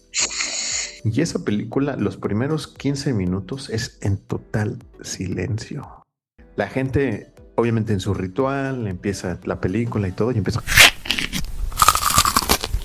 Y 1.05 1.21
esa 1.21 1.45
película, 1.45 1.97
los 1.97 2.17
primeros 2.17 2.67
15 2.67 3.13
minutos 3.13 3.69
es 3.69 3.99
en 4.01 4.17
total 4.17 4.79
silencio. 5.03 5.87
La 6.57 6.67
gente, 6.69 7.31
obviamente 7.57 7.93
en 7.93 8.01
su 8.01 8.15
ritual, 8.15 8.87
empieza 8.87 9.39
la 9.45 9.61
película 9.61 10.09
y 10.09 10.13
todo, 10.13 10.33
y 10.33 10.39
empieza... 10.39 10.63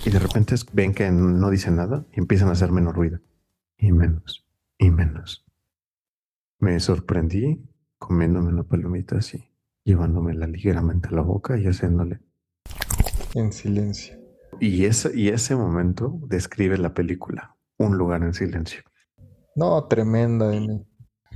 Y 0.06 0.10
de 0.10 0.20
repente 0.20 0.56
ven 0.74 0.94
que 0.94 1.10
no 1.12 1.50
dice 1.50 1.72
nada 1.72 2.06
y 2.12 2.20
empiezan 2.20 2.50
a 2.50 2.54
hacer 2.54 2.72
menos 2.72 2.94
ruido. 2.94 3.20
Y 3.78 3.94
menos, 3.94 4.46
y 4.78 4.90
menos. 4.92 5.46
Me 6.60 6.78
sorprendí 6.82 7.64
comiéndome 7.98 8.50
una 8.50 8.64
palomita 8.64 9.18
así, 9.18 9.50
llevándomela 9.86 10.46
ligeramente 10.46 11.08
a 11.08 11.12
la 11.12 11.22
boca 11.22 11.58
y 11.58 11.68
haciéndole. 11.68 12.20
En 13.34 13.54
silencio. 13.54 14.18
Y 14.60 14.86
ese, 14.86 15.18
y 15.18 15.30
ese 15.30 15.56
momento 15.56 16.20
describe 16.28 16.78
la 16.78 16.94
película, 16.94 17.56
Un 17.80 17.98
lugar 17.98 18.22
en 18.24 18.34
silencio. 18.34 18.82
No, 19.56 19.84
tremenda. 19.86 20.52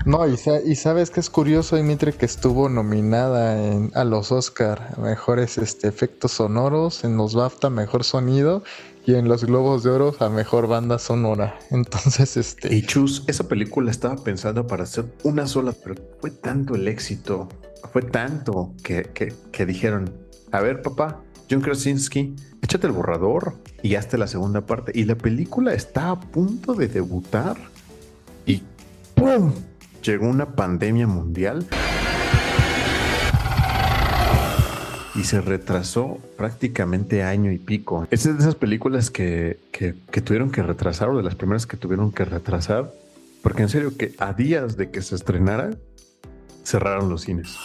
No, 0.05 0.27
y, 0.27 0.37
sa- 0.37 0.61
y 0.61 0.75
sabes 0.75 1.09
que 1.09 1.19
es 1.19 1.29
curioso, 1.29 1.75
Dimitri, 1.75 2.13
que 2.13 2.25
estuvo 2.25 2.67
nominada 2.69 3.61
en- 3.65 3.91
a 3.95 4.03
los 4.03 4.31
Oscar 4.31 4.93
a 4.97 5.01
mejores 5.01 5.57
este, 5.57 5.87
efectos 5.87 6.31
sonoros, 6.33 7.03
en 7.03 7.15
los 7.17 7.35
BAFTA 7.35 7.69
mejor 7.69 8.03
sonido 8.03 8.63
y 9.05 9.15
en 9.15 9.27
los 9.27 9.43
Globos 9.45 9.83
de 9.83 9.91
Oro 9.91 10.15
a 10.19 10.29
mejor 10.29 10.67
banda 10.67 10.99
sonora. 10.99 11.57
Entonces, 11.71 12.37
este. 12.37 12.73
Y 12.73 12.81
Chus, 12.85 13.23
esa 13.27 13.47
película 13.47 13.91
estaba 13.91 14.15
pensada 14.15 14.65
para 14.67 14.83
hacer 14.83 15.05
una 15.23 15.47
sola, 15.47 15.73
pero 15.83 15.95
fue 16.19 16.31
tanto 16.31 16.75
el 16.75 16.87
éxito, 16.87 17.47
fue 17.91 18.01
tanto 18.01 18.73
que, 18.83 19.03
que, 19.13 19.33
que 19.51 19.65
dijeron, 19.65 20.11
a 20.51 20.59
ver 20.61 20.81
papá, 20.81 21.21
John 21.49 21.61
Krasinski, 21.61 22.35
échate 22.61 22.87
el 22.87 22.93
borrador 22.93 23.55
y 23.81 23.95
hazte 23.95 24.17
la 24.17 24.27
segunda 24.27 24.65
parte. 24.65 24.91
Y 24.95 25.03
la 25.03 25.15
película 25.15 25.73
está 25.73 26.11
a 26.11 26.19
punto 26.19 26.73
de 26.73 26.87
debutar 26.87 27.57
y 28.45 28.63
¡pum! 29.15 29.53
Llegó 30.03 30.27
una 30.27 30.55
pandemia 30.55 31.07
mundial 31.07 31.65
y 35.15 35.23
se 35.23 35.41
retrasó 35.41 36.17
prácticamente 36.37 37.23
año 37.23 37.51
y 37.51 37.57
pico. 37.57 38.07
Es 38.11 38.23
de 38.23 38.31
esas 38.31 38.55
películas 38.55 39.11
que, 39.11 39.59
que, 39.71 39.95
que 40.11 40.21
tuvieron 40.21 40.51
que 40.51 40.63
retrasar 40.63 41.09
o 41.09 41.17
de 41.17 41.23
las 41.23 41.35
primeras 41.35 41.65
que 41.65 41.77
tuvieron 41.77 42.11
que 42.11 42.25
retrasar, 42.25 42.91
porque 43.41 43.61
en 43.61 43.69
serio 43.69 43.95
que 43.97 44.13
a 44.17 44.33
días 44.33 44.75
de 44.75 44.89
que 44.89 45.01
se 45.01 45.15
estrenara, 45.15 45.71
cerraron 46.63 47.09
los 47.09 47.21
cines. 47.21 47.55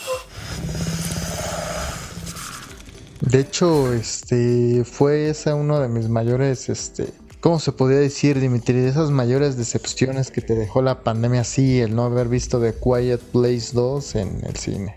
De 3.21 3.41
hecho, 3.41 3.93
este 3.93 4.85
fue 4.85 5.29
esa 5.29 5.55
uno 5.55 5.81
de 5.81 5.89
mis 5.89 6.09
mayores, 6.09 6.69
este, 6.69 7.09
¿cómo 7.41 7.59
se 7.59 7.73
podría 7.73 7.99
decir, 7.99 8.39
Dimitri? 8.39 8.81
De 8.81 8.89
esas 8.89 9.11
mayores 9.11 9.57
decepciones 9.57 10.31
que 10.31 10.41
te 10.41 10.55
dejó 10.55 10.83
la 10.83 11.03
pandemia, 11.03 11.43
sí, 11.43 11.81
el 11.81 11.97
no 11.97 12.05
haber 12.05 12.29
visto 12.29 12.61
The 12.61 12.75
Quiet 12.75 13.21
Place 13.21 13.71
2 13.73 14.15
en 14.15 14.45
el 14.45 14.57
cine. 14.57 14.97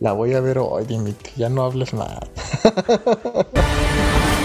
La 0.00 0.12
voy 0.12 0.34
a 0.34 0.40
ver 0.40 0.58
hoy, 0.58 0.84
Dimitri, 0.86 1.32
ya 1.36 1.48
no 1.48 1.64
hables 1.64 1.94
más. 1.94 2.18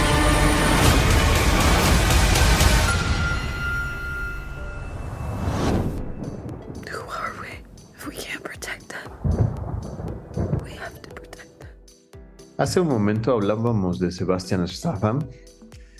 Hace 12.55 12.79
un 12.79 12.87
momento 12.87 13.31
hablábamos 13.31 13.97
de 13.97 14.11
Sebastian 14.11 14.67
Statham, 14.67 15.27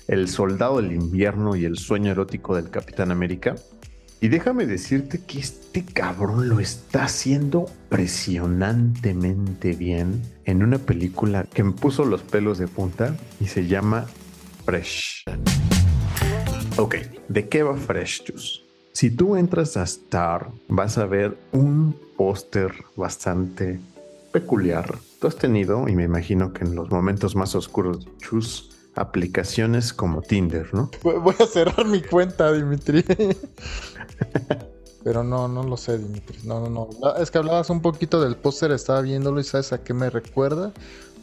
el 0.08 0.30
soldado 0.30 0.80
del 0.80 0.91
invierno 0.91 1.56
y 1.56 1.66
el 1.66 1.78
sueño 1.78 2.12
erótico 2.12 2.56
del 2.56 2.70
Capitán 2.70 3.10
América. 3.10 3.56
Y 4.22 4.28
déjame 4.28 4.68
decirte 4.68 5.20
que 5.26 5.39
este 5.39 5.84
cabrón 5.84 6.49
lo 6.49 6.60
está 6.60 7.06
haciendo 7.06 7.66
impresionantemente 7.86 9.72
bien 9.74 10.22
en 10.45 10.62
una 10.62 10.78
película 10.78 11.45
que 11.51 11.64
me 11.64 11.72
puso 11.72 12.06
los 12.06 12.22
pelos 12.22 12.60
de 12.60 12.68
punta 12.68 13.16
y 13.39 13.47
se 13.47 13.66
llama 13.66 14.06
Fresh. 14.64 15.24
Ok, 16.78 16.97
¿de 17.30 17.49
qué 17.49 17.64
va 17.64 17.76
Fresh? 17.76 18.62
Si 18.93 19.10
tú 19.10 19.36
entras 19.38 19.76
a 19.76 19.82
Star, 19.84 20.51
vas 20.68 20.99
a 20.99 21.08
ver 21.08 21.36
un 21.51 21.95
póster 22.16 22.72
bastante 22.95 23.80
peculiar. 24.32 24.99
Tú 25.24 25.28
has 25.28 25.38
tenido, 25.38 25.88
y 25.88 25.95
me 25.95 26.03
imagino 26.03 26.51
que 26.51 26.65
en 26.65 26.76
los 26.76 26.91
momentos 26.91 27.34
más 27.34 27.55
oscuros 27.55 28.03
de 28.03 28.11
Chus, 28.17 28.71
aplicaciones 28.93 29.93
como 29.93 30.21
Tinder, 30.21 30.67
¿no? 30.74 30.91
Voy 31.01 31.34
a 31.39 31.45
cerrar 31.45 31.86
mi 31.86 32.01
cuenta, 32.01 32.51
Dimitri. 32.51 33.05
Pero 35.05 35.24
no, 35.24 35.47
no 35.47 35.63
lo 35.63 35.78
sé, 35.78 35.97
Dimitri. 35.97 36.39
No, 36.43 36.59
no, 36.59 36.89
no. 37.01 37.15
Es 37.15 37.32
que 37.32 37.38
hablabas 37.38 37.69
un 37.69 37.82
poquito 37.82 38.21
del 38.21 38.36
póster, 38.36 38.71
estaba 38.71 38.99
viéndolo 38.99 39.39
y 39.39 39.45
sabes 39.45 39.71
a 39.71 39.82
qué 39.82 39.93
me 39.93 40.09
recuerda. 40.09 40.74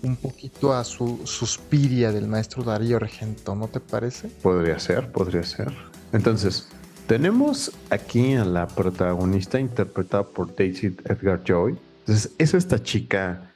Un 0.03 0.16
poquito 0.16 0.72
a 0.72 0.82
su 0.82 1.20
Suspiria 1.24 2.11
del 2.11 2.26
maestro 2.26 2.62
Darío 2.62 2.98
Regento, 2.98 3.55
¿no 3.55 3.68
te 3.68 3.80
parece? 3.80 4.28
Podría 4.28 4.78
ser, 4.78 5.12
podría 5.12 5.42
ser. 5.42 5.74
Entonces, 6.14 6.70
tenemos 7.07 7.70
aquí 7.90 8.32
a 8.32 8.46
la 8.46 8.66
protagonista 8.66 9.61
interpretada 9.61 10.22
por 10.22 10.57
Daisy 10.57 10.96
Edgar 11.05 11.42
Joy. 11.44 11.78
Entonces, 12.07 12.32
es 12.38 12.55
esta 12.55 12.82
chica 12.82 13.49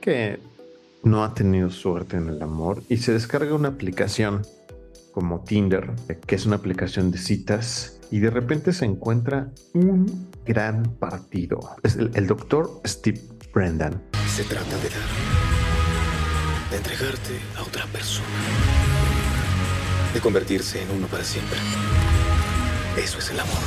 que 0.00 0.40
no 1.02 1.24
ha 1.24 1.34
tenido 1.34 1.70
suerte 1.70 2.16
en 2.16 2.28
el 2.28 2.42
amor 2.42 2.82
y 2.88 2.98
se 2.98 3.12
descarga 3.12 3.54
una 3.54 3.68
aplicación 3.68 4.42
como 5.12 5.42
Tinder, 5.44 5.92
que 6.26 6.34
es 6.34 6.46
una 6.46 6.56
aplicación 6.56 7.10
de 7.10 7.18
citas, 7.18 8.00
y 8.10 8.20
de 8.20 8.30
repente 8.30 8.72
se 8.72 8.84
encuentra 8.84 9.50
un 9.74 10.28
gran 10.44 10.82
partido. 10.98 11.60
Es 11.82 11.96
el, 11.96 12.10
el 12.14 12.26
doctor 12.26 12.80
Steve 12.86 13.20
Brendan. 13.52 14.02
Se 14.28 14.44
trata 14.44 14.76
de 14.78 14.88
dar, 14.88 15.08
de 16.70 16.76
entregarte 16.76 17.38
a 17.56 17.62
otra 17.62 17.86
persona, 17.86 18.26
de 20.14 20.20
convertirse 20.20 20.82
en 20.82 20.90
uno 20.90 21.06
para 21.06 21.24
siempre. 21.24 21.58
Eso 22.96 23.18
es 23.18 23.30
el 23.30 23.40
amor. 23.40 23.58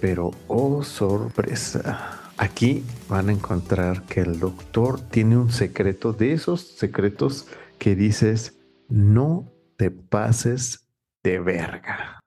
Pero, 0.00 0.32
oh 0.48 0.82
sorpresa, 0.82 2.21
aquí 2.42 2.82
van 3.08 3.28
a 3.28 3.32
encontrar 3.32 4.02
que 4.02 4.20
el 4.20 4.40
doctor 4.40 5.00
tiene 5.00 5.36
un 5.36 5.52
secreto 5.52 6.12
de 6.12 6.32
esos 6.32 6.60
secretos 6.60 7.46
que 7.78 7.94
dices, 7.94 8.58
no 8.88 9.52
te 9.76 9.92
pases 9.92 10.88
de 11.22 11.38
verga. 11.38 12.20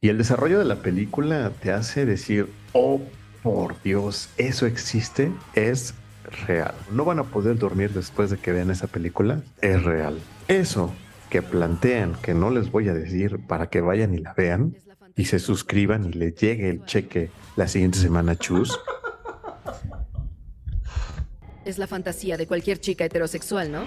Y 0.00 0.08
el 0.08 0.18
desarrollo 0.18 0.58
de 0.58 0.64
la 0.64 0.82
película 0.82 1.52
te 1.62 1.70
hace 1.70 2.04
decir, 2.04 2.48
oh 2.72 3.00
por 3.44 3.80
Dios, 3.82 4.28
eso 4.38 4.66
existe, 4.66 5.30
es 5.54 5.94
real. 6.46 6.74
No 6.90 7.04
van 7.04 7.20
a 7.20 7.24
poder 7.24 7.56
dormir 7.56 7.92
después 7.92 8.30
de 8.30 8.38
que 8.38 8.50
vean 8.50 8.72
esa 8.72 8.88
película, 8.88 9.40
es 9.62 9.82
real. 9.84 10.18
Eso 10.48 10.92
que 11.30 11.42
plantean, 11.42 12.16
que 12.22 12.34
no 12.34 12.50
les 12.50 12.72
voy 12.72 12.88
a 12.88 12.94
decir 12.94 13.38
para 13.46 13.68
que 13.68 13.80
vayan 13.80 14.14
y 14.14 14.18
la 14.18 14.34
vean 14.34 14.76
y 15.14 15.26
se 15.26 15.38
suscriban 15.38 16.06
y 16.06 16.12
les 16.12 16.34
llegue 16.34 16.70
el 16.70 16.84
cheque 16.86 17.30
la 17.54 17.68
siguiente 17.68 17.98
semana, 17.98 18.36
chus. 18.36 18.76
Es 21.64 21.78
la 21.78 21.86
fantasía 21.86 22.36
de 22.36 22.46
cualquier 22.46 22.80
chica 22.80 23.04
heterosexual, 23.04 23.70
¿no? 23.70 23.84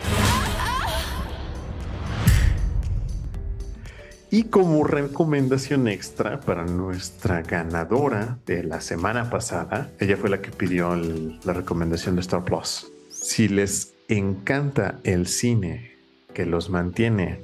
Y 4.33 4.45
como 4.45 4.83
recomendación 4.83 5.87
extra 5.87 6.39
para 6.39 6.65
nuestra 6.65 7.43
ganadora 7.43 8.39
de 8.47 8.63
la 8.63 8.81
semana 8.81 9.29
pasada, 9.29 9.91
ella 9.99 10.17
fue 10.17 10.31
la 10.31 10.41
que 10.41 10.49
pidió 10.49 10.95
la 10.95 11.53
recomendación 11.53 12.15
de 12.15 12.21
Star 12.21 12.43
Plus. 12.43 12.91
Si 13.11 13.47
les 13.47 13.93
encanta 14.07 14.99
el 15.03 15.27
cine 15.27 15.91
que 16.33 16.47
los 16.47 16.71
mantiene 16.71 17.41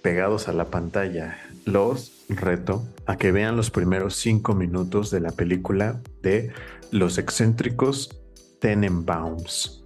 pegados 0.00 0.48
a 0.48 0.54
la 0.54 0.66
pantalla, 0.66 1.38
los 1.66 2.12
reto 2.30 2.88
a 3.04 3.16
que 3.18 3.32
vean 3.32 3.56
los 3.56 3.70
primeros 3.70 4.16
cinco 4.16 4.54
minutos 4.54 5.10
de 5.10 5.20
la 5.20 5.32
película 5.32 6.00
de 6.22 6.52
Los 6.90 7.18
excéntricos 7.18 8.20
Tenenbaums. 8.60 9.84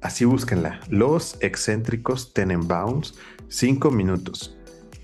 Así 0.00 0.24
búsquenla. 0.24 0.80
Los 0.88 1.36
excéntricos 1.40 2.32
Tenenbaums. 2.32 3.14
Cinco 3.48 3.90
minutos. 3.90 4.56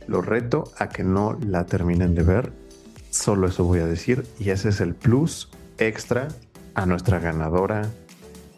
Los 0.07 0.25
reto 0.25 0.71
a 0.79 0.89
que 0.89 1.03
no 1.03 1.37
la 1.45 1.67
terminen 1.67 2.15
de 2.15 2.23
ver. 2.23 2.53
Solo 3.11 3.49
eso 3.49 3.65
voy 3.65 3.81
a 3.81 3.87
decir. 3.87 4.25
Y 4.39 4.51
ese 4.51 4.69
es 4.69 4.81
el 4.81 4.95
plus 4.95 5.49
extra 5.79 6.29
a 6.75 6.87
nuestra 6.87 7.19
ganadora 7.19 7.91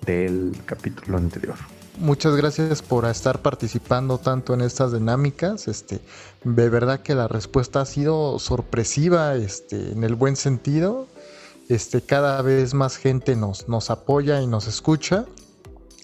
del 0.05 0.55
capítulo 0.66 1.16
anterior. 1.16 1.57
Muchas 1.99 2.36
gracias 2.36 2.82
por 2.82 3.07
estar 3.07 3.40
participando 3.40 4.18
tanto 4.18 4.53
en 4.53 4.61
estas 4.61 4.93
dinámicas. 4.93 5.66
Este, 5.66 6.01
de 6.45 6.68
verdad 6.68 7.01
que 7.01 7.14
la 7.14 7.28
respuesta 7.28 7.80
ha 7.80 7.86
sido 7.86 8.38
sorpresiva, 8.38 9.34
este, 9.36 9.93
en 9.93 10.05
el 10.05 10.14
buen 10.14 10.36
sentido. 10.36 11.07
Este, 11.68 12.02
cada 12.02 12.42
vez 12.42 12.74
más 12.74 12.96
gente 12.96 13.36
nos, 13.36 13.68
nos 13.68 13.90
apoya 13.90 14.40
y 14.42 14.46
nos 14.46 14.66
escucha. 14.66 15.26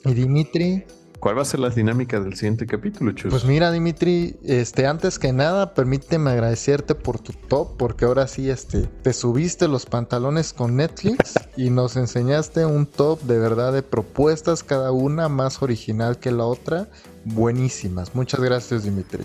Y 0.05 0.15
Dimitri, 0.15 0.85
¿Cuál 1.21 1.37
va 1.37 1.43
a 1.43 1.45
ser 1.45 1.59
la 1.59 1.71
dinámica 1.71 2.21
del 2.21 2.37
siguiente 2.37 2.65
capítulo, 2.65 3.11
Chus? 3.11 3.31
pues 3.31 3.45
mira, 3.45 3.73
Dimitri, 3.73 4.37
este, 4.45 4.87
antes 4.87 5.19
que 5.19 5.33
nada, 5.33 5.75
permíteme 5.75 6.31
agradecerte 6.31 6.95
por 6.95 7.19
tu 7.19 7.33
top, 7.33 7.77
porque 7.77 8.05
ahora 8.05 8.29
sí, 8.29 8.49
este, 8.49 8.83
te 9.03 9.13
subiste 9.13 9.67
los 9.67 9.85
pantalones 9.85 10.53
con 10.53 10.77
Netflix 10.77 11.35
y 11.57 11.71
nos 11.71 11.97
enseñaste 11.97 12.65
un 12.67 12.87
top 12.87 13.21
de 13.23 13.39
verdad 13.39 13.73
de 13.73 13.83
propuestas, 13.83 14.63
cada 14.63 14.93
una 14.93 15.29
más 15.29 15.61
original 15.61 16.21
que 16.21 16.31
la 16.31 16.45
otra, 16.45 16.89
buenísimas. 17.25 18.15
Muchas 18.15 18.41
gracias, 18.41 18.85
Dimitri. 18.85 19.25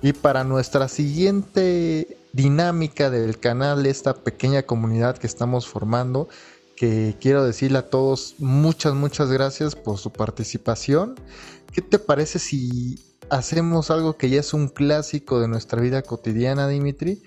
Y 0.00 0.14
para 0.14 0.44
nuestra 0.44 0.88
siguiente 0.88 2.16
dinámica 2.34 3.10
del 3.10 3.38
canal, 3.38 3.86
esta 3.86 4.12
pequeña 4.12 4.64
comunidad 4.64 5.16
que 5.16 5.28
estamos 5.28 5.68
formando, 5.68 6.28
que 6.76 7.16
quiero 7.20 7.44
decirle 7.44 7.78
a 7.78 7.88
todos 7.88 8.34
muchas, 8.38 8.94
muchas 8.94 9.30
gracias 9.30 9.76
por 9.76 9.98
su 9.98 10.12
participación. 10.12 11.14
¿Qué 11.72 11.80
te 11.80 12.00
parece 12.00 12.40
si 12.40 12.98
hacemos 13.30 13.90
algo 13.92 14.16
que 14.16 14.30
ya 14.30 14.40
es 14.40 14.52
un 14.52 14.68
clásico 14.68 15.40
de 15.40 15.46
nuestra 15.46 15.80
vida 15.80 16.02
cotidiana, 16.02 16.66
Dimitri? 16.66 17.22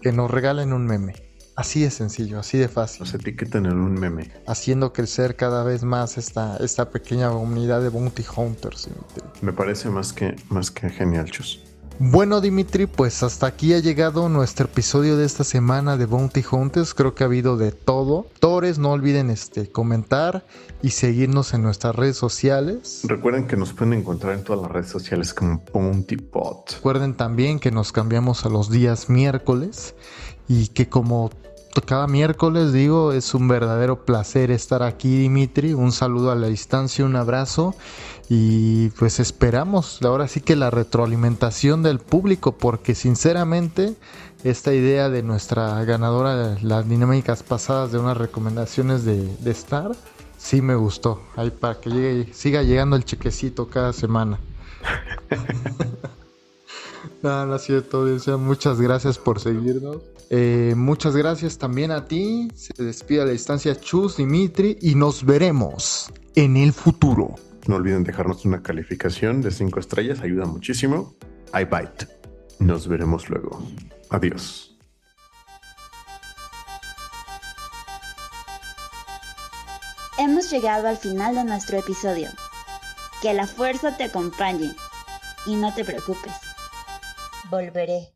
Que 0.00 0.12
nos 0.12 0.30
regalen 0.30 0.72
un 0.72 0.86
meme. 0.86 1.14
Así 1.56 1.82
de 1.82 1.90
sencillo, 1.90 2.38
así 2.38 2.56
de 2.56 2.68
fácil. 2.68 3.00
Nos 3.00 3.14
etiquetan 3.14 3.66
en 3.66 3.78
un 3.78 3.94
meme. 3.94 4.30
Haciendo 4.46 4.92
crecer 4.92 5.34
cada 5.34 5.64
vez 5.64 5.82
más 5.82 6.18
esta, 6.18 6.56
esta 6.58 6.88
pequeña 6.90 7.30
comunidad 7.30 7.82
de 7.82 7.88
Bounty 7.88 8.24
Hunters, 8.36 8.86
Dimitri. 8.86 9.40
Me 9.42 9.52
parece 9.52 9.90
más 9.90 10.12
que, 10.12 10.36
más 10.48 10.70
que 10.70 10.88
genial, 10.88 11.30
Chus. 11.30 11.60
Bueno, 12.04 12.40
Dimitri, 12.40 12.86
pues 12.86 13.22
hasta 13.22 13.46
aquí 13.46 13.74
ha 13.74 13.78
llegado 13.78 14.28
nuestro 14.28 14.66
episodio 14.66 15.16
de 15.16 15.24
esta 15.24 15.44
semana 15.44 15.96
de 15.96 16.06
Bounty 16.06 16.42
Hunters. 16.50 16.94
Creo 16.94 17.14
que 17.14 17.22
ha 17.22 17.26
habido 17.26 17.56
de 17.56 17.70
todo. 17.70 18.26
Tores, 18.40 18.80
no 18.80 18.90
olviden 18.90 19.30
este, 19.30 19.70
comentar 19.70 20.44
y 20.82 20.90
seguirnos 20.90 21.54
en 21.54 21.62
nuestras 21.62 21.94
redes 21.94 22.16
sociales. 22.16 23.02
Recuerden 23.04 23.46
que 23.46 23.56
nos 23.56 23.72
pueden 23.72 23.92
encontrar 23.92 24.34
en 24.34 24.42
todas 24.42 24.62
las 24.62 24.72
redes 24.72 24.88
sociales 24.88 25.32
como 25.32 25.62
Bounty 25.72 26.16
Pot. 26.16 26.72
Recuerden 26.72 27.14
también 27.14 27.60
que 27.60 27.70
nos 27.70 27.92
cambiamos 27.92 28.44
a 28.44 28.48
los 28.48 28.68
días 28.68 29.08
miércoles 29.08 29.94
y 30.48 30.68
que 30.68 30.88
como 30.88 31.30
cada 31.80 32.06
miércoles 32.06 32.72
digo, 32.72 33.12
es 33.12 33.32
un 33.32 33.48
verdadero 33.48 34.04
placer 34.04 34.50
estar 34.50 34.82
aquí, 34.82 35.16
Dimitri. 35.16 35.72
Un 35.72 35.90
saludo 35.90 36.30
a 36.30 36.34
la 36.34 36.48
distancia, 36.48 37.04
un 37.04 37.16
abrazo 37.16 37.74
y 38.28 38.90
pues 38.90 39.20
esperamos 39.20 40.00
ahora 40.02 40.28
sí 40.28 40.40
que 40.40 40.54
la 40.54 40.70
retroalimentación 40.70 41.82
del 41.82 41.98
público 41.98 42.52
porque 42.52 42.94
sinceramente 42.94 43.94
esta 44.44 44.74
idea 44.74 45.08
de 45.08 45.22
nuestra 45.22 45.82
ganadora, 45.84 46.58
las 46.62 46.88
dinámicas 46.88 47.42
pasadas 47.42 47.92
de 47.92 47.98
unas 47.98 48.16
recomendaciones 48.16 49.04
de, 49.04 49.34
de 49.36 49.50
Star, 49.52 49.92
sí 50.36 50.60
me 50.60 50.74
gustó. 50.74 51.22
Ahí 51.36 51.50
para 51.50 51.80
que 51.80 51.90
llegue, 51.90 52.34
siga 52.34 52.62
llegando 52.62 52.96
el 52.96 53.04
chequecito 53.04 53.68
cada 53.68 53.92
semana. 53.92 54.38
No, 57.22 57.46
no 57.46 57.56
es 57.56 57.62
cierto, 57.62 57.98
audiencia. 57.98 58.36
Muchas 58.36 58.80
gracias 58.80 59.18
por 59.18 59.40
seguirnos. 59.40 59.98
Eh, 60.30 60.74
muchas 60.76 61.14
gracias 61.14 61.58
también 61.58 61.90
a 61.90 62.06
ti. 62.06 62.48
Se 62.54 62.82
despide 62.82 63.22
a 63.22 63.24
la 63.26 63.32
distancia 63.32 63.78
Chus, 63.78 64.16
Dimitri 64.16 64.78
y 64.80 64.94
nos 64.94 65.24
veremos 65.24 66.12
en 66.34 66.56
el 66.56 66.72
futuro. 66.72 67.34
No 67.66 67.76
olviden 67.76 68.02
dejarnos 68.02 68.44
una 68.44 68.62
calificación 68.62 69.40
de 69.40 69.50
5 69.50 69.78
estrellas, 69.78 70.20
ayuda 70.20 70.46
muchísimo. 70.46 71.14
I 71.54 71.64
bite. 71.64 72.08
Nos 72.58 72.88
veremos 72.88 73.28
luego. 73.28 73.62
Adiós. 74.10 74.76
Hemos 80.18 80.50
llegado 80.50 80.88
al 80.88 80.96
final 80.96 81.34
de 81.34 81.44
nuestro 81.44 81.78
episodio. 81.78 82.28
Que 83.20 83.34
la 83.34 83.46
fuerza 83.46 83.96
te 83.96 84.04
acompañe 84.04 84.74
y 85.46 85.56
no 85.56 85.74
te 85.74 85.84
preocupes. 85.84 86.51
Volveré. 87.52 88.11